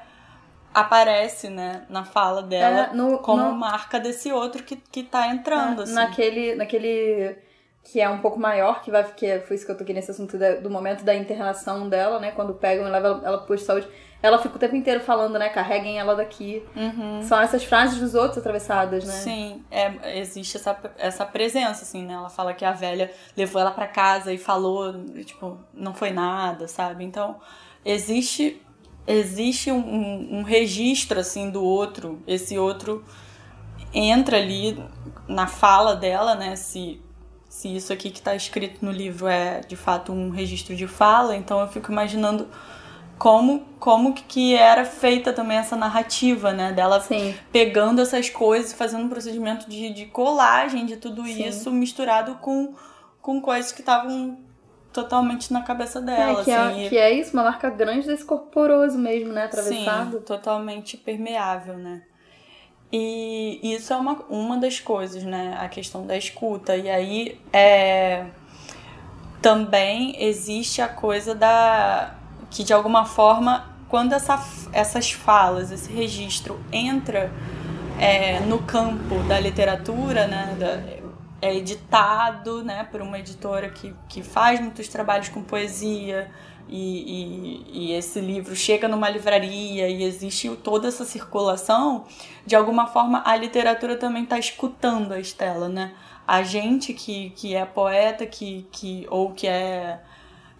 [0.74, 3.52] aparece, né, na fala dela é, no, como no...
[3.52, 5.92] marca desse outro que, que tá entrando, é, assim.
[5.92, 7.36] Naquele, naquele
[7.84, 10.38] que é um pouco maior, que vai que foi isso que eu toquei nesse assunto
[10.38, 13.60] da, do momento da internação dela, né, quando pegam e levam ela, ela pro posto
[13.60, 13.88] de saúde,
[14.22, 16.62] ela fica o tempo inteiro falando, né, carreguem ela daqui.
[16.76, 17.22] Uhum.
[17.22, 19.12] São essas frases dos outros atravessadas, né?
[19.12, 23.72] Sim, é, existe essa, essa presença, assim, né, ela fala que a velha levou ela
[23.72, 27.04] para casa e falou, tipo, não foi nada, sabe?
[27.04, 27.36] Então,
[27.84, 28.62] existe
[29.04, 33.04] existe um, um, registro assim do outro, esse outro
[33.92, 34.80] entra ali
[35.26, 36.54] na fala dela, né?
[36.54, 37.00] Se,
[37.48, 41.36] se isso aqui que está escrito no livro é de fato um registro de fala,
[41.36, 42.46] então eu fico imaginando
[43.22, 46.72] como, como que era feita também essa narrativa, né?
[46.72, 47.32] Dela Sim.
[47.52, 51.46] pegando essas coisas e fazendo um procedimento de, de colagem de tudo Sim.
[51.46, 52.74] isso misturado com,
[53.20, 54.36] com coisas que estavam
[54.92, 56.40] totalmente na cabeça dela.
[56.40, 59.44] É, que, assim, é, que é isso, uma marca grande desse corporoso mesmo, né?
[59.44, 60.18] Atravessado.
[60.18, 62.02] Sim, totalmente permeável, né?
[62.90, 65.56] E isso é uma, uma das coisas, né?
[65.60, 66.76] A questão da escuta.
[66.76, 68.26] E aí é,
[69.40, 72.16] também existe a coisa da.
[72.52, 74.38] Que de alguma forma, quando essa,
[74.72, 77.32] essas falas, esse registro entra
[77.98, 80.54] é, no campo da literatura, né?
[80.60, 81.02] Da,
[81.44, 86.30] é editado né, por uma editora que, que faz muitos trabalhos com poesia.
[86.68, 92.04] E, e, e, esse livro chega numa livraria e existe toda essa circulação,
[92.46, 95.92] de alguma forma a literatura também está escutando a Estela, né?
[96.24, 100.00] A gente que, que é poeta que, que, ou que é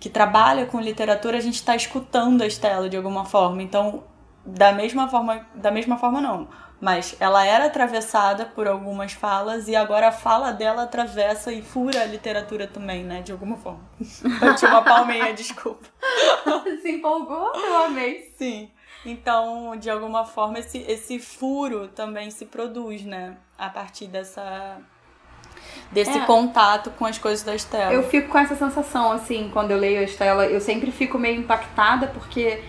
[0.02, 3.62] que trabalha com literatura, a gente está escutando a Estela de alguma forma.
[3.62, 4.02] Então,
[4.44, 6.48] da mesma forma, da mesma forma não,
[6.80, 12.02] mas ela era atravessada por algumas falas e agora a fala dela atravessa e fura
[12.02, 13.22] a literatura também, né?
[13.22, 13.78] De alguma forma.
[14.42, 15.86] Eu tinha uma palminha, desculpa.
[16.82, 17.52] Se empolgou?
[17.54, 18.34] Eu amei.
[18.36, 18.72] Sim.
[19.06, 23.36] Então, de alguma forma, esse, esse furo também se produz, né?
[23.56, 24.80] A partir dessa
[25.90, 26.24] desse é.
[26.24, 27.92] contato com as coisas da Estela.
[27.92, 31.38] Eu fico com essa sensação, assim, quando eu leio a Estela, eu sempre fico meio
[31.40, 32.60] impactada, porque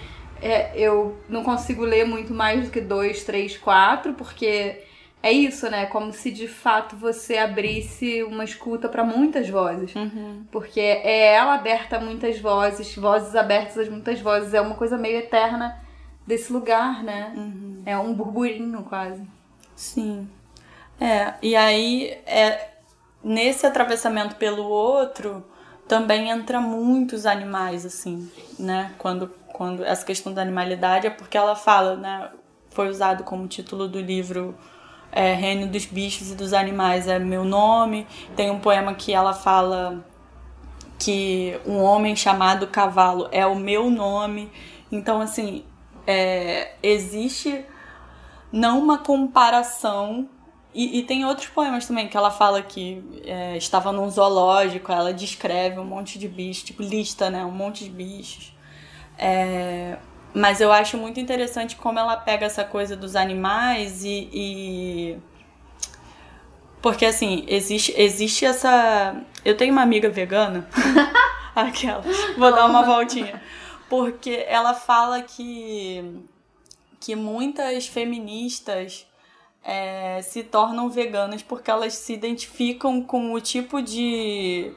[0.42, 4.84] é, eu não consigo ler muito mais do que dois, três, quatro, porque
[5.24, 5.86] é isso, né?
[5.86, 9.96] Como se de fato você abrisse uma escuta para muitas vozes.
[9.96, 10.44] Uhum.
[10.52, 14.54] Porque é ela aberta a muitas vozes, vozes abertas a muitas vozes.
[14.54, 15.82] É uma coisa meio eterna
[16.28, 17.32] desse lugar, né?
[17.38, 17.82] Uhum.
[17.86, 19.24] É um burburinho quase.
[19.74, 20.28] Sim.
[21.00, 22.73] É, e aí, é,
[23.24, 25.46] nesse atravessamento pelo outro,
[25.88, 28.94] também entra muitos animais, assim, né?
[28.98, 32.32] Quando quando essa questão da animalidade é porque ela fala, né,
[32.72, 34.58] foi usado como título do livro
[35.12, 38.08] é, Reino dos Bichos e dos Animais é meu nome.
[38.36, 40.04] Tem um poema que ela fala
[40.98, 44.52] que um homem chamado cavalo é o meu nome.
[44.92, 45.64] Então, assim,
[46.08, 47.64] é, existe
[48.52, 50.28] não uma comparação.
[50.74, 55.14] E, e, tem outros poemas também que ela fala que é, estava num zoológico, ela
[55.14, 57.46] descreve um monte de bichos, tipo lista, né?
[57.46, 58.56] Um monte de bichos.
[59.18, 59.98] É,
[60.34, 65.18] mas eu acho muito interessante como ela pega essa coisa dos animais e, e.
[66.82, 69.16] porque assim, existe, existe essa.
[69.46, 70.68] Eu tenho uma amiga vegana.
[71.56, 72.04] Aquela.
[72.36, 73.40] Vou dar uma voltinha.
[73.88, 76.04] Porque ela fala que,
[77.00, 79.06] que muitas feministas
[79.64, 84.74] é, se tornam veganas porque elas se identificam com o tipo de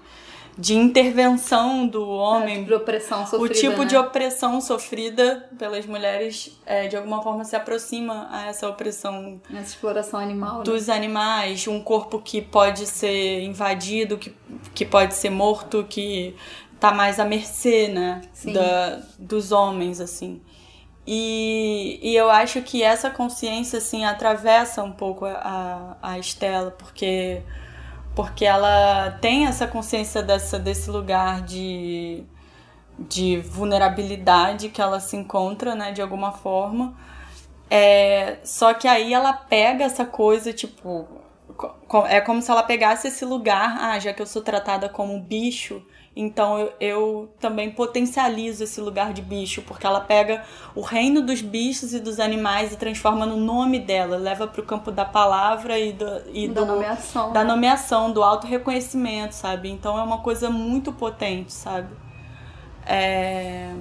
[0.59, 2.62] de intervenção do homem.
[2.62, 3.44] É, de opressão sofrida.
[3.44, 3.85] O tipo né?
[3.85, 9.40] de opressão sofrida pelas mulheres, é, de alguma forma, se aproxima a essa opressão.
[9.51, 10.59] Essa exploração animal.
[10.59, 10.64] Né?
[10.64, 14.35] Dos animais, um corpo que pode ser invadido, que,
[14.75, 16.35] que pode ser morto, que
[16.81, 18.22] tá mais à mercê, né?
[18.46, 20.40] Da, dos homens, assim.
[21.06, 27.42] E, e eu acho que essa consciência, assim, atravessa um pouco a, a Estela, porque,
[28.14, 32.24] porque ela tem essa consciência dessa, desse lugar de,
[32.98, 36.96] de vulnerabilidade que ela se encontra, né, de alguma forma.
[37.70, 41.06] É, só que aí ela pega essa coisa, tipo,
[42.08, 45.82] é como se ela pegasse esse lugar, ah, já que eu sou tratada como bicho,
[46.18, 50.42] então eu, eu, também potencializo esse lugar de bicho, porque ela pega
[50.74, 54.64] o reino dos bichos e dos animais e transforma no nome dela, leva para o
[54.64, 57.33] campo da palavra e, do, e da do, nomeação.
[57.33, 59.68] Da nomeação, do auto-reconhecimento, sabe?
[59.68, 61.94] Então é uma coisa muito potente, sabe?
[62.87, 63.74] É...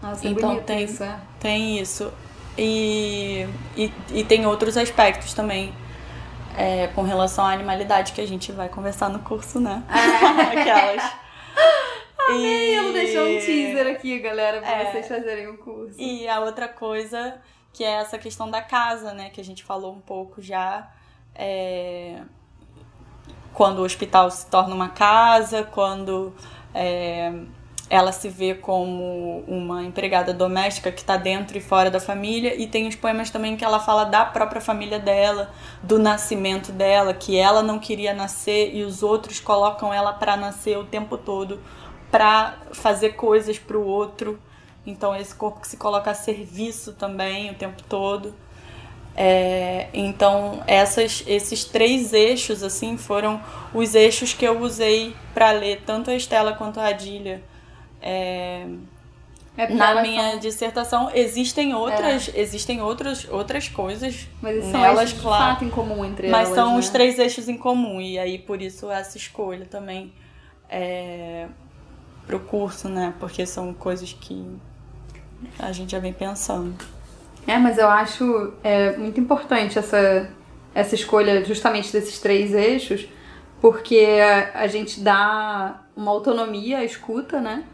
[0.00, 1.20] Nossa, é então tem isso, é.
[1.38, 2.10] tem isso.
[2.56, 5.74] E, e, e tem outros aspectos também.
[6.58, 9.82] É, com relação à animalidade que a gente vai conversar no curso, né?
[9.90, 10.56] É.
[10.58, 11.25] Aquelas.
[12.28, 12.74] Amei, e...
[12.74, 14.90] ela deixou um teaser aqui, galera, pra é...
[14.90, 16.00] vocês fazerem o curso.
[16.00, 17.40] E a outra coisa,
[17.72, 20.90] que é essa questão da casa, né, que a gente falou um pouco já.
[21.34, 22.20] É...
[23.52, 26.34] Quando o hospital se torna uma casa, quando
[26.74, 27.32] é,
[27.88, 32.66] ela se vê como uma empregada doméstica que está dentro e fora da família, e
[32.66, 35.50] tem os poemas também que ela fala da própria família dela,
[35.82, 40.76] do nascimento dela, que ela não queria nascer e os outros colocam ela para nascer
[40.76, 41.60] o tempo todo,
[42.10, 44.38] para fazer coisas para o outro.
[44.84, 48.34] Então, esse corpo que se coloca a serviço também o tempo todo.
[49.16, 53.40] É, então, essas, esses três eixos assim foram
[53.72, 57.42] os eixos que eu usei para ler tanto a Estela quanto a Adília
[58.06, 58.66] é,
[59.56, 60.38] é na minha são...
[60.38, 62.40] dissertação existem outras, é.
[62.40, 66.48] existem outras, outras coisas mas são nelas, eixos claro, fato em comum entre mas elas.
[66.50, 66.78] Mas são né?
[66.78, 70.12] os três eixos em comum e aí por isso essa escolha também
[70.68, 71.46] é,
[72.26, 73.14] pro curso, né?
[73.18, 74.46] Porque são coisas que
[75.58, 76.74] a gente já vem pensando.
[77.46, 80.28] É, mas eu acho é, muito importante essa,
[80.74, 83.08] essa escolha justamente desses três eixos,
[83.60, 87.64] porque a, a gente dá uma autonomia à escuta, né?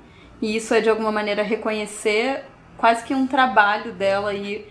[0.43, 2.45] E isso é de alguma maneira reconhecer
[2.77, 4.67] quase que um trabalho dela e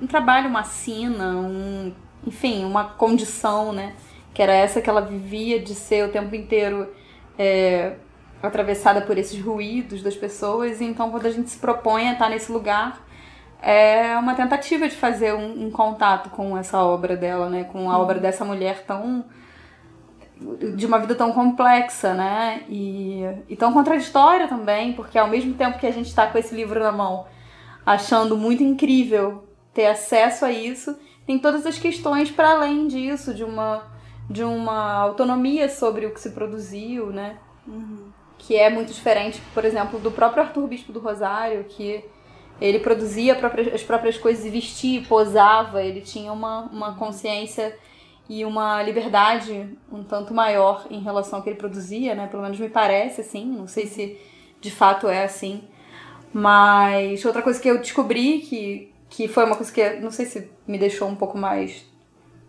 [0.00, 1.92] um trabalho, uma sina, um,
[2.24, 3.94] enfim, uma condição, né?
[4.32, 6.88] Que era essa que ela vivia de ser o tempo inteiro
[7.36, 7.96] é,
[8.40, 10.80] atravessada por esses ruídos das pessoas.
[10.80, 13.04] E então, quando a gente se propõe a estar nesse lugar,
[13.60, 17.64] é uma tentativa de fazer um, um contato com essa obra dela, né?
[17.64, 18.22] Com a obra uhum.
[18.22, 19.24] dessa mulher tão
[20.74, 22.62] de uma vida tão complexa, né?
[22.68, 26.54] E, e tão contraditória também, porque ao mesmo tempo que a gente está com esse
[26.54, 27.26] livro na mão,
[27.84, 33.44] achando muito incrível ter acesso a isso, tem todas as questões para além disso, de
[33.44, 33.84] uma,
[34.28, 37.36] de uma autonomia sobre o que se produziu, né?
[37.66, 38.08] Uhum.
[38.38, 42.02] Que é muito diferente, por exemplo, do próprio Arthur Bispo do Rosário, que
[42.60, 43.38] ele produzia
[43.74, 47.76] as próprias coisas e vestia, posava, ele tinha uma, uma consciência
[48.30, 52.28] e uma liberdade um tanto maior em relação ao que ele produzia, né?
[52.28, 54.16] Pelo menos me parece assim, não sei se
[54.60, 55.64] de fato é assim.
[56.32, 60.48] Mas outra coisa que eu descobri que, que foi uma coisa que não sei se
[60.64, 61.84] me deixou um pouco mais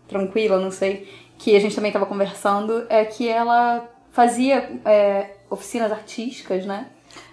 [0.06, 5.90] tranquila, não sei, que a gente também estava conversando, é que ela fazia é, oficinas
[5.90, 6.90] artísticas, né?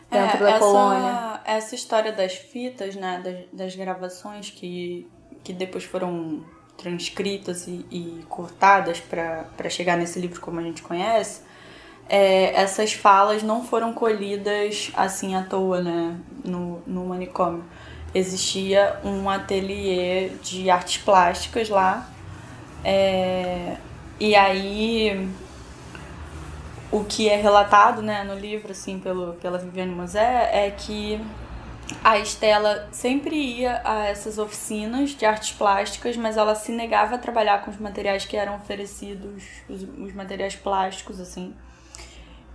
[0.09, 1.41] Dentro é, da essa, colônia.
[1.45, 3.21] Essa história das fitas, né?
[3.23, 5.07] Das, das gravações que,
[5.43, 6.43] que depois foram
[6.79, 11.41] transcritas e, e cortadas para chegar nesse livro como a gente conhece,
[12.07, 17.63] é, essas falas não foram colhidas assim à toa né, no, no manicômio.
[18.15, 22.09] Existia um ateliê de artes plásticas lá,
[22.83, 23.77] é,
[24.19, 25.29] e aí
[26.91, 31.21] o que é relatado né, no livro assim pelo, pela Viviane Mosé é que
[32.03, 37.17] a Estela sempre ia a essas oficinas de artes plásticas, mas ela se negava a
[37.17, 41.53] trabalhar com os materiais que eram oferecidos, os, os materiais plásticos, assim.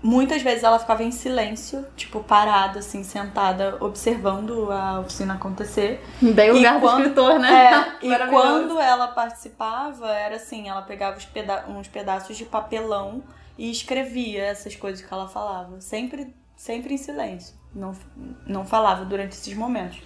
[0.03, 6.05] Muitas vezes ela ficava em silêncio, tipo, parada, assim, sentada, observando a oficina acontecer.
[6.21, 7.97] Bem o lugar quando, do escritor, né?
[8.03, 13.23] É, e quando ela participava, era assim, ela pegava peda uns pedaços de papelão
[13.57, 15.81] e escrevia essas coisas que ela falava.
[15.81, 17.93] Sempre, sempre em silêncio não,
[18.47, 19.99] não falava durante esses momentos.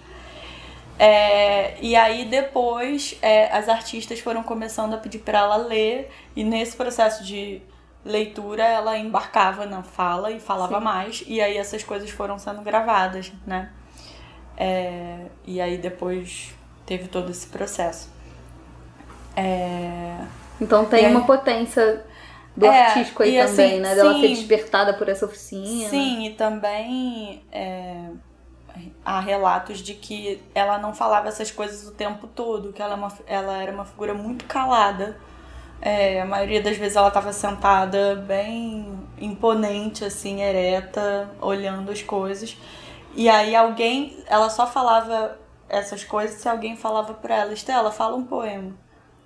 [0.97, 6.43] É, e aí depois é, as artistas foram começando a pedir para ela ler, e
[6.43, 7.61] nesse processo de
[8.03, 10.83] leitura ela embarcava na fala e falava Sim.
[10.83, 13.71] mais, e aí essas coisas foram sendo gravadas, né?
[14.57, 16.53] É, e aí depois
[16.85, 18.11] teve todo esse processo.
[19.37, 20.17] É,
[20.59, 22.05] então tem uma potência
[22.55, 23.95] do é, artístico aí também, assim, né?
[23.95, 25.89] Dela sim, ser despertada por essa oficina.
[25.89, 28.09] Sim, e também é,
[29.03, 32.97] há relatos de que ela não falava essas coisas o tempo todo, que ela, é
[32.97, 35.17] uma, ela era uma figura muito calada.
[35.81, 42.57] É, a maioria das vezes ela estava sentada bem imponente, assim, ereta, olhando as coisas.
[43.15, 45.37] E aí alguém, ela só falava
[45.69, 48.73] essas coisas se alguém falava para ela, Estela, fala um poema.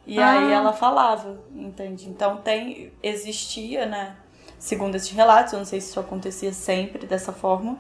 [0.05, 0.31] E ah.
[0.31, 2.09] aí ela falava, entende?
[2.09, 4.15] Então tem, existia, né?
[4.59, 7.77] Segundo esses relatos, eu não sei se isso acontecia sempre dessa forma,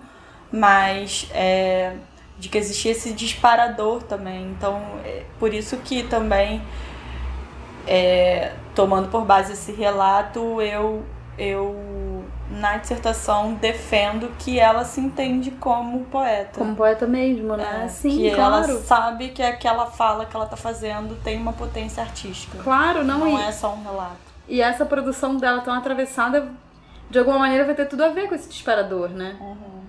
[0.51, 1.95] mas é,
[2.37, 4.49] de que existia esse disparador também.
[4.51, 6.61] Então, é por isso que também,
[7.87, 11.03] é, tomando por base esse relato, eu,
[11.37, 11.75] eu
[12.53, 16.59] na dissertação defendo que ela se entende como poeta.
[16.59, 17.85] Como poeta mesmo, né?
[17.85, 18.65] É, Sim, que claro.
[18.65, 22.59] ela sabe que aquela fala que ela tá fazendo tem uma potência artística.
[22.59, 23.41] Claro, não, não e...
[23.41, 24.17] é só um relato.
[24.47, 26.47] E essa produção dela tão atravessada,
[27.09, 29.35] de alguma maneira vai ter tudo a ver com esse disparador, né?
[29.41, 29.83] Uhum.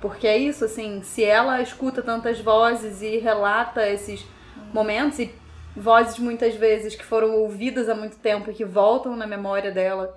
[0.00, 4.24] Porque é isso, assim, se ela escuta tantas vozes e relata esses
[4.72, 5.34] momentos, e
[5.74, 10.14] vozes muitas vezes que foram ouvidas há muito tempo e que voltam na memória dela,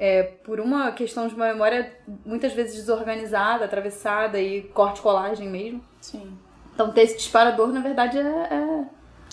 [0.00, 1.92] é, por uma questão de uma memória
[2.24, 5.84] muitas vezes desorganizada, atravessada e corte-colagem mesmo.
[6.00, 6.38] Sim.
[6.72, 8.22] Então ter esse disparador, na verdade, é.
[8.22, 8.84] é...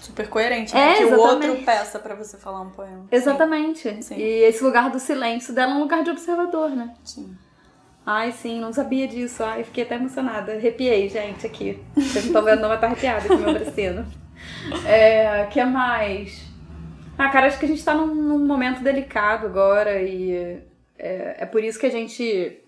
[0.01, 0.91] Super coerente, né?
[0.91, 3.07] É, que o outro peça para você falar um poema.
[3.09, 4.03] Exatamente.
[4.03, 4.15] Sim.
[4.18, 6.93] E esse lugar do silêncio dela é um lugar de observador, né?
[7.03, 7.36] Sim.
[8.05, 9.43] Ai, sim, não sabia disso.
[9.43, 10.51] Ai, fiquei até emocionada.
[10.51, 11.82] Arrepiei, gente, aqui.
[11.95, 14.05] Vocês não estão vendo, não, mas tá arrepiada com meu bracino.
[14.86, 16.46] É, que mais?
[17.18, 20.61] Ah, cara, acho que a gente tá num, num momento delicado agora e
[20.99, 22.59] é, é, por isso que a gente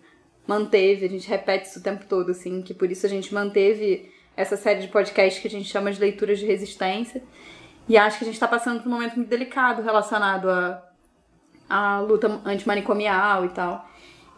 [0.47, 4.11] manteve, a gente repete isso o tempo todo, assim, que por isso a gente manteve
[4.35, 7.21] essa série de podcasts que a gente chama de leituras de resistência.
[7.87, 10.83] E acho que a gente tá passando por um momento muito delicado relacionado à,
[11.69, 13.87] à luta antimanicomial e tal.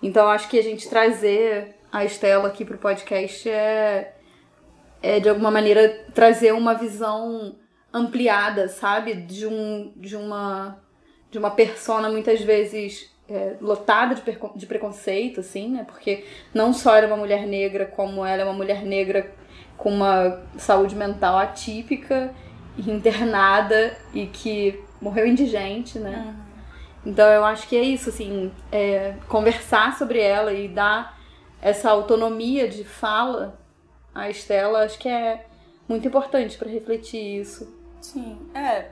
[0.04, 4.14] Então acho que a gente trazer a Estela aqui pro podcast é,
[5.02, 7.56] é de alguma maneira trazer uma visão
[7.94, 9.14] ampliada, sabe?
[9.14, 10.78] De, um, de uma
[11.30, 14.22] de uma persona muitas vezes é, lotada de,
[14.56, 15.86] de preconceito, assim, né?
[15.86, 19.34] Porque não só era uma mulher negra, como ela é uma mulher negra
[19.78, 22.36] com uma saúde mental atípica,
[22.78, 26.26] internada e que morreu indigente, né?
[26.28, 27.12] Uhum.
[27.12, 31.18] Então eu acho que é isso, assim, é, conversar sobre ela e dar
[31.62, 33.60] essa autonomia de fala
[34.14, 35.46] à Estela, acho que é
[35.88, 37.81] muito importante para refletir isso.
[38.02, 38.90] Sim, é.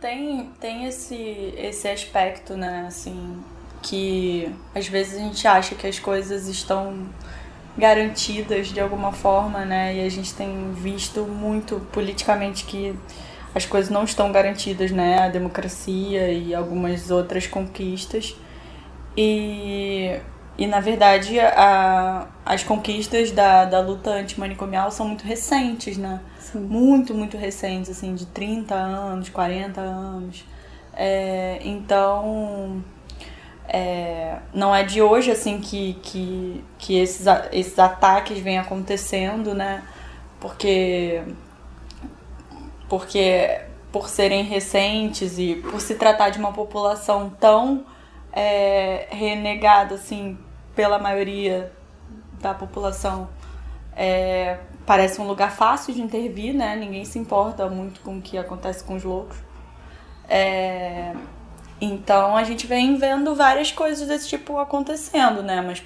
[0.00, 3.42] Tem, tem esse, esse aspecto, né, assim,
[3.82, 7.08] que às vezes a gente acha que as coisas estão
[7.78, 12.94] garantidas de alguma forma, né, e a gente tem visto muito politicamente que
[13.54, 15.18] as coisas não estão garantidas, né?
[15.18, 18.34] A democracia e algumas outras conquistas.
[19.16, 20.18] E,
[20.56, 26.20] e na verdade, a, as conquistas da, da luta antimanicomial são muito recentes, né?
[26.52, 26.60] Sim.
[26.60, 30.44] Muito, muito recentes, assim, de 30 anos, 40 anos.
[30.94, 32.84] É, então,
[33.66, 39.82] é, não é de hoje, assim, que, que, que esses, esses ataques vêm acontecendo, né?
[40.38, 41.22] Porque
[42.88, 47.86] porque por serem recentes e por se tratar de uma população tão
[48.30, 50.38] é, renegada assim
[50.76, 51.72] pela maioria
[52.38, 53.30] da população
[53.96, 56.76] é, parece um lugar fácil de intervir, né?
[56.76, 59.36] Ninguém se importa muito com o que acontece com os loucos.
[60.28, 61.14] É,
[61.80, 65.60] então a gente vem vendo várias coisas desse tipo acontecendo, né?
[65.60, 65.82] Mas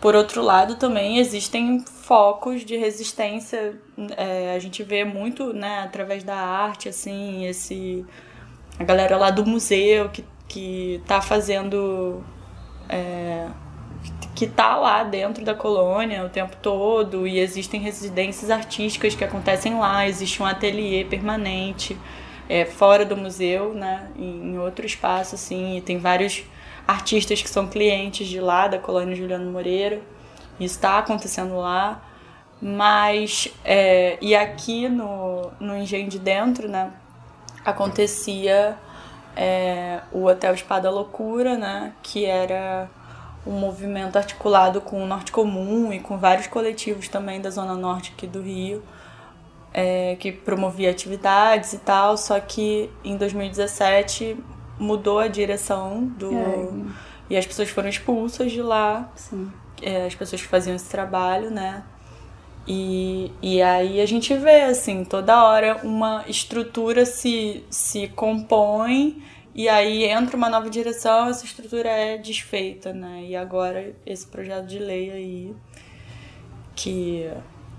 [0.00, 3.78] por outro lado, também existem focos de resistência.
[4.16, 8.04] É, a gente vê muito, né, através da arte, assim, esse
[8.78, 12.24] a galera lá do museu que, que tá fazendo.
[12.88, 13.46] É,
[14.40, 19.78] que tá lá dentro da colônia o tempo todo e existem residências artísticas que acontecem
[19.78, 21.94] lá, existe um ateliê permanente
[22.48, 26.42] é, fora do museu, né, em, outro espaço, assim, e tem vários
[26.88, 30.00] artistas que são clientes de lá, da colônia Juliano Moreira.
[30.58, 32.02] Isso está acontecendo lá.
[32.62, 36.90] Mas, é, e aqui no, no Engenho de Dentro, né,
[37.62, 38.74] acontecia
[39.36, 42.88] é, o Hotel Espada Loucura, né, que era
[43.46, 48.12] um movimento articulado com o Norte Comum e com vários coletivos também da Zona Norte
[48.14, 48.82] aqui do Rio,
[49.72, 54.36] é, que promovia atividades e tal, só que em 2017
[54.78, 56.34] mudou a direção do.
[56.34, 56.68] É.
[57.30, 59.10] E as pessoas foram expulsas de lá.
[59.80, 61.84] É, as pessoas que faziam esse trabalho, né?
[62.66, 69.22] E, e aí a gente vê, assim, toda hora uma estrutura se, se compõe
[69.62, 73.24] e aí entra uma nova direção, essa estrutura é desfeita, né?
[73.24, 75.54] E agora esse projeto de lei aí
[76.76, 77.30] que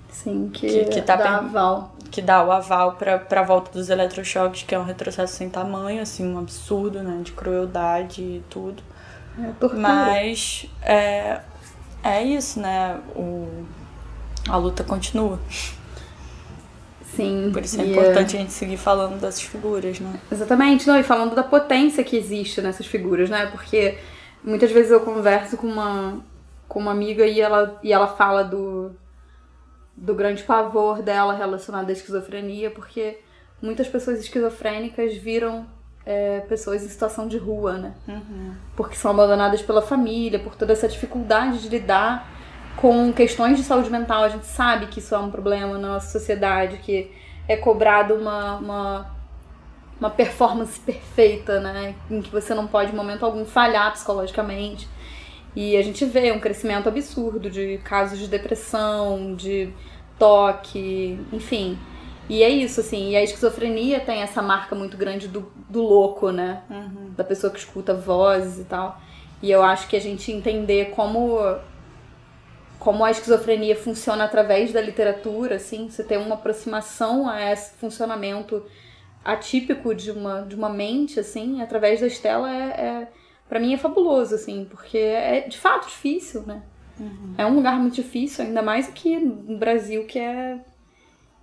[0.10, 1.96] Sim, que, Que- que tá dá pen- aval.
[2.12, 6.02] que dá o aval para a volta dos eletrochoques, que é um retrocesso sem tamanho,
[6.02, 7.22] assim, um absurdo, né?
[7.24, 8.84] De crueldade e tudo.
[9.40, 9.76] É.
[9.78, 11.40] Mas é,
[12.04, 13.00] é isso, né?
[13.16, 13.66] O,
[14.50, 15.40] a luta continua.
[17.16, 17.50] Sim.
[17.52, 20.20] Por isso é e importante a gente seguir falando dessas figuras, né?
[20.32, 23.48] Exatamente, não, e falando da potência que existe nessas figuras, né?
[23.48, 23.98] Porque
[24.44, 26.24] muitas vezes eu converso com uma,
[26.68, 28.92] com uma amiga e ela, e ela fala do,
[29.96, 33.20] do grande pavor dela relacionado à esquizofrenia, porque
[33.62, 35.66] muitas pessoas esquizofrênicas viram
[36.06, 37.94] é, pessoas em situação de rua, né?
[38.76, 42.31] Porque são abandonadas pela família, por toda essa dificuldade de lidar
[42.76, 44.24] com questões de saúde mental.
[44.24, 47.12] A gente sabe que isso é um problema na nossa sociedade, que
[47.48, 49.22] é cobrado uma, uma
[50.02, 51.94] uma performance perfeita, né?
[52.10, 54.90] Em que você não pode, em momento algum, falhar psicologicamente.
[55.56, 59.72] E a gente vê um crescimento absurdo de casos de depressão, de
[60.18, 61.78] toque, enfim.
[62.28, 63.12] E é isso, assim.
[63.12, 66.64] E a esquizofrenia tem essa marca muito grande do, do louco, né?
[67.16, 69.00] Da pessoa que escuta vozes e tal.
[69.42, 71.38] E eu acho que a gente entender como
[72.82, 78.66] como a esquizofrenia funciona através da literatura, assim, você ter uma aproximação a esse funcionamento
[79.24, 83.08] atípico de uma, de uma mente, assim, através da Estela é, é
[83.48, 86.64] para mim é fabuloso, assim, porque é de fato difícil, né?
[87.38, 90.60] É um lugar muito difícil, ainda mais aqui no Brasil, que é.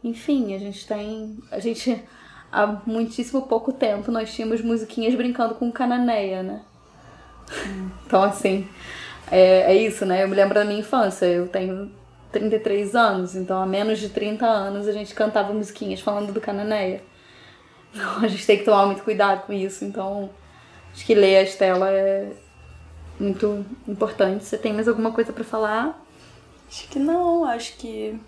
[0.02, 1.38] Enfim, a gente tem.
[1.52, 2.02] A gente.
[2.50, 6.62] Há muitíssimo pouco tempo nós tínhamos musiquinhas brincando com cananeia, né?
[8.06, 8.66] Então, assim.
[9.30, 10.22] É, é isso, né?
[10.22, 11.26] Eu me lembro da minha infância.
[11.26, 11.90] Eu tenho
[12.32, 17.02] 33 anos, então há menos de 30 anos a gente cantava musiquinhas falando do cananeia.
[17.92, 19.84] Então a gente tem que tomar muito cuidado com isso.
[19.84, 20.30] Então,
[20.92, 22.32] acho que ler a Estela é
[23.18, 24.44] muito importante.
[24.44, 25.98] Você tem mais alguma coisa pra falar?
[26.68, 28.20] Acho que não, acho que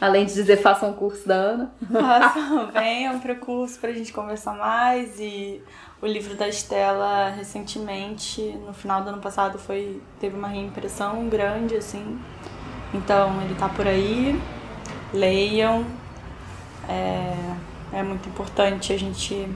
[0.00, 1.72] Além de dizer façam um curso da Ana.
[1.90, 5.18] Façam, venham para o curso para a gente conversar mais.
[5.18, 5.62] E
[6.02, 11.76] o livro da Estela, recentemente, no final do ano passado, foi teve uma reimpressão grande,
[11.76, 12.18] assim.
[12.92, 14.38] Então, ele tá por aí.
[15.14, 15.86] Leiam.
[16.88, 17.54] É,
[17.92, 19.48] é muito importante a gente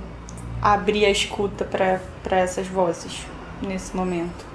[0.63, 3.27] abrir a escuta para essas vozes
[3.63, 4.47] nesse momento.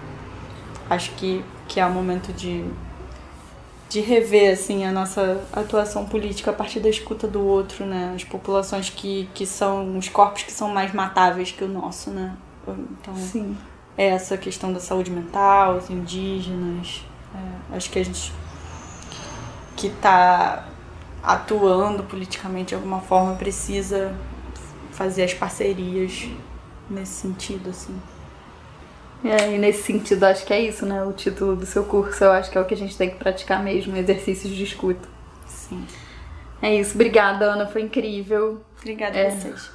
[0.89, 2.65] Acho que, que é o momento de
[3.89, 8.13] de rever assim a nossa atuação política a partir da escuta do outro, né?
[8.15, 12.35] As populações que, que são os corpos que são mais matáveis que o nosso, né?
[12.67, 13.55] Então Sim.
[13.97, 18.33] é essa questão da saúde mental, os indígenas, é, acho que a gente
[19.75, 20.67] que está
[21.21, 24.15] atuando politicamente de alguma forma precisa
[24.91, 26.27] fazer as parcerias
[26.89, 27.99] nesse sentido, assim.
[29.25, 31.03] É, e nesse sentido, acho que é isso, né?
[31.03, 33.15] O título do seu curso, eu acho que é o que a gente tem que
[33.15, 35.07] praticar mesmo, exercícios de escuta.
[35.47, 35.85] Sim.
[36.61, 36.93] É isso.
[36.95, 37.65] Obrigada, Ana.
[37.67, 38.61] Foi incrível.
[38.79, 39.27] Obrigada É.
[39.27, 39.71] a vocês.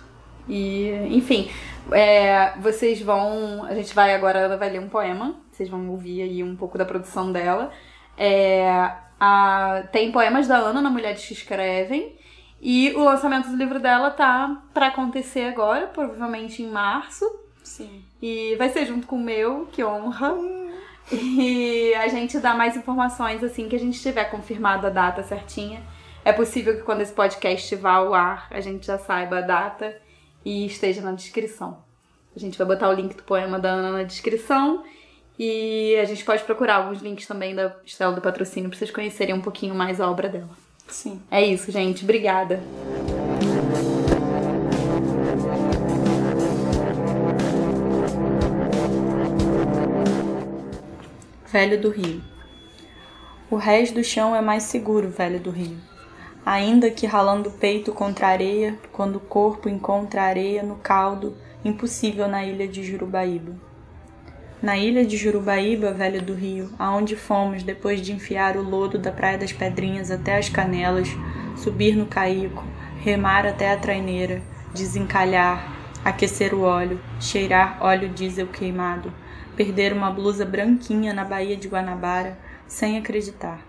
[0.48, 1.50] E, enfim,
[1.92, 3.64] é, vocês vão.
[3.64, 5.34] A gente vai agora, ela vai ler um poema.
[5.50, 7.70] Vocês vão ouvir aí um pouco da produção dela.
[8.16, 8.68] É,
[9.18, 12.16] a- tem poemas da Ana na Mulheres que Escrevem.
[12.60, 17.24] E o lançamento do livro dela tá pra acontecer agora, provavelmente em março.
[17.70, 18.02] Sim.
[18.20, 20.34] E vai ser junto com o meu, que honra.
[21.12, 25.80] E a gente dá mais informações assim que a gente tiver confirmado a data certinha.
[26.24, 29.96] É possível que quando esse podcast vá ao ar, a gente já saiba a data
[30.44, 31.78] e esteja na descrição.
[32.34, 34.82] A gente vai botar o link do poema da Ana na descrição.
[35.38, 39.34] E a gente pode procurar alguns links também da Estela do Patrocínio pra vocês conhecerem
[39.34, 40.50] um pouquinho mais a obra dela.
[40.88, 41.22] Sim.
[41.30, 42.02] É isso, gente.
[42.02, 42.60] Obrigada.
[51.52, 52.22] Velho do Rio.
[53.50, 55.78] O rés do chão é mais seguro, velho do Rio.
[56.46, 60.76] Ainda que ralando o peito contra a areia, quando o corpo encontra a areia no
[60.76, 63.52] caldo, impossível na ilha de Jurubaíba.
[64.62, 69.10] Na ilha de Jurubaíba, velho do Rio, aonde fomos depois de enfiar o lodo da
[69.10, 71.08] Praia das Pedrinhas até as canelas,
[71.56, 72.62] subir no caico,
[73.00, 74.40] remar até a traineira,
[74.72, 75.68] desencalhar,
[76.04, 79.12] aquecer o óleo, cheirar óleo diesel queimado,
[79.60, 83.60] perder uma blusa branquinha na Baía de Guanabara, sem acreditar.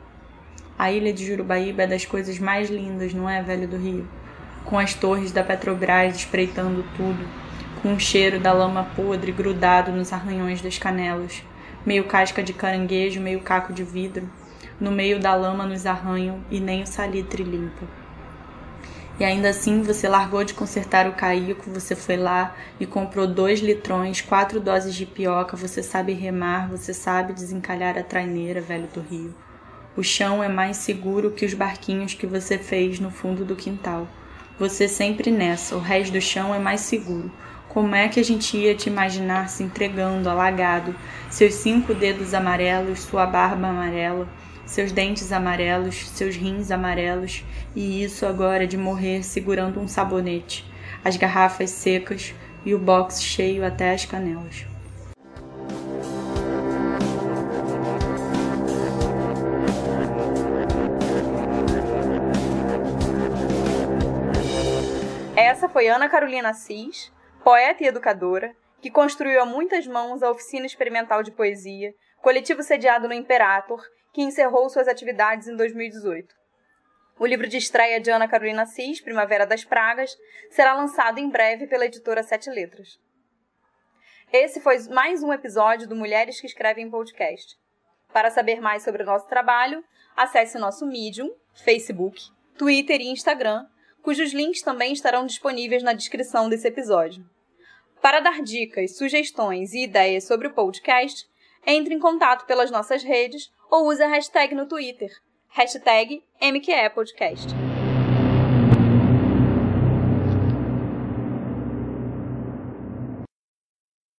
[0.80, 4.08] A ilha de Jurubaíba é das coisas mais lindas, não é, velho do Rio?
[4.64, 7.28] Com as torres da Petrobras espreitando tudo,
[7.82, 11.44] com um cheiro da lama podre grudado nos arranhões das canelas,
[11.86, 14.30] meio casca de caranguejo, meio caco de vidro.
[14.80, 18.01] No meio da lama nos arranham e nem o salitre limpa.
[19.22, 23.60] E ainda assim você largou de consertar o caico, você foi lá e comprou dois
[23.60, 29.00] litrões, quatro doses de pioca, você sabe remar, você sabe desencalhar a traineira, velho do
[29.00, 29.32] rio.
[29.96, 34.08] O chão é mais seguro que os barquinhos que você fez no fundo do quintal.
[34.58, 37.32] Você sempre nessa, o resto do chão é mais seguro.
[37.70, 40.96] Como é que a gente ia te imaginar se entregando, alagado,
[41.30, 44.28] seus cinco dedos amarelos, sua barba amarela,
[44.72, 47.44] seus dentes amarelos, seus rins amarelos,
[47.76, 50.66] e isso agora de morrer segurando um sabonete,
[51.04, 52.34] as garrafas secas
[52.66, 54.66] e o box cheio até as canelas.
[65.36, 67.12] Essa foi Ana Carolina Assis
[67.44, 73.10] poeta e educadora, que construiu a muitas mãos a oficina experimental de poesia, coletivo sediado
[73.10, 76.36] no Imperator, que encerrou suas atividades em 2018.
[77.20, 80.18] O livro de estreia de Ana Carolina Assis, Primavera das Pragas,
[80.50, 83.00] será lançado em breve pela editora Sete Letras.
[84.32, 87.58] Esse foi mais um episódio do Mulheres que Escrevem Podcast.
[88.12, 89.84] Para saber mais sobre o nosso trabalho,
[90.16, 92.20] acesse nosso Medium, Facebook,
[92.58, 93.66] Twitter e Instagram
[94.02, 97.24] cujos links também estarão disponíveis na descrição desse episódio.
[98.02, 101.30] Para dar dicas, sugestões e ideias sobre o podcast,
[101.66, 105.10] entre em contato pelas nossas redes ou use a hashtag no Twitter,
[105.50, 107.71] hashtag MQEPodcast.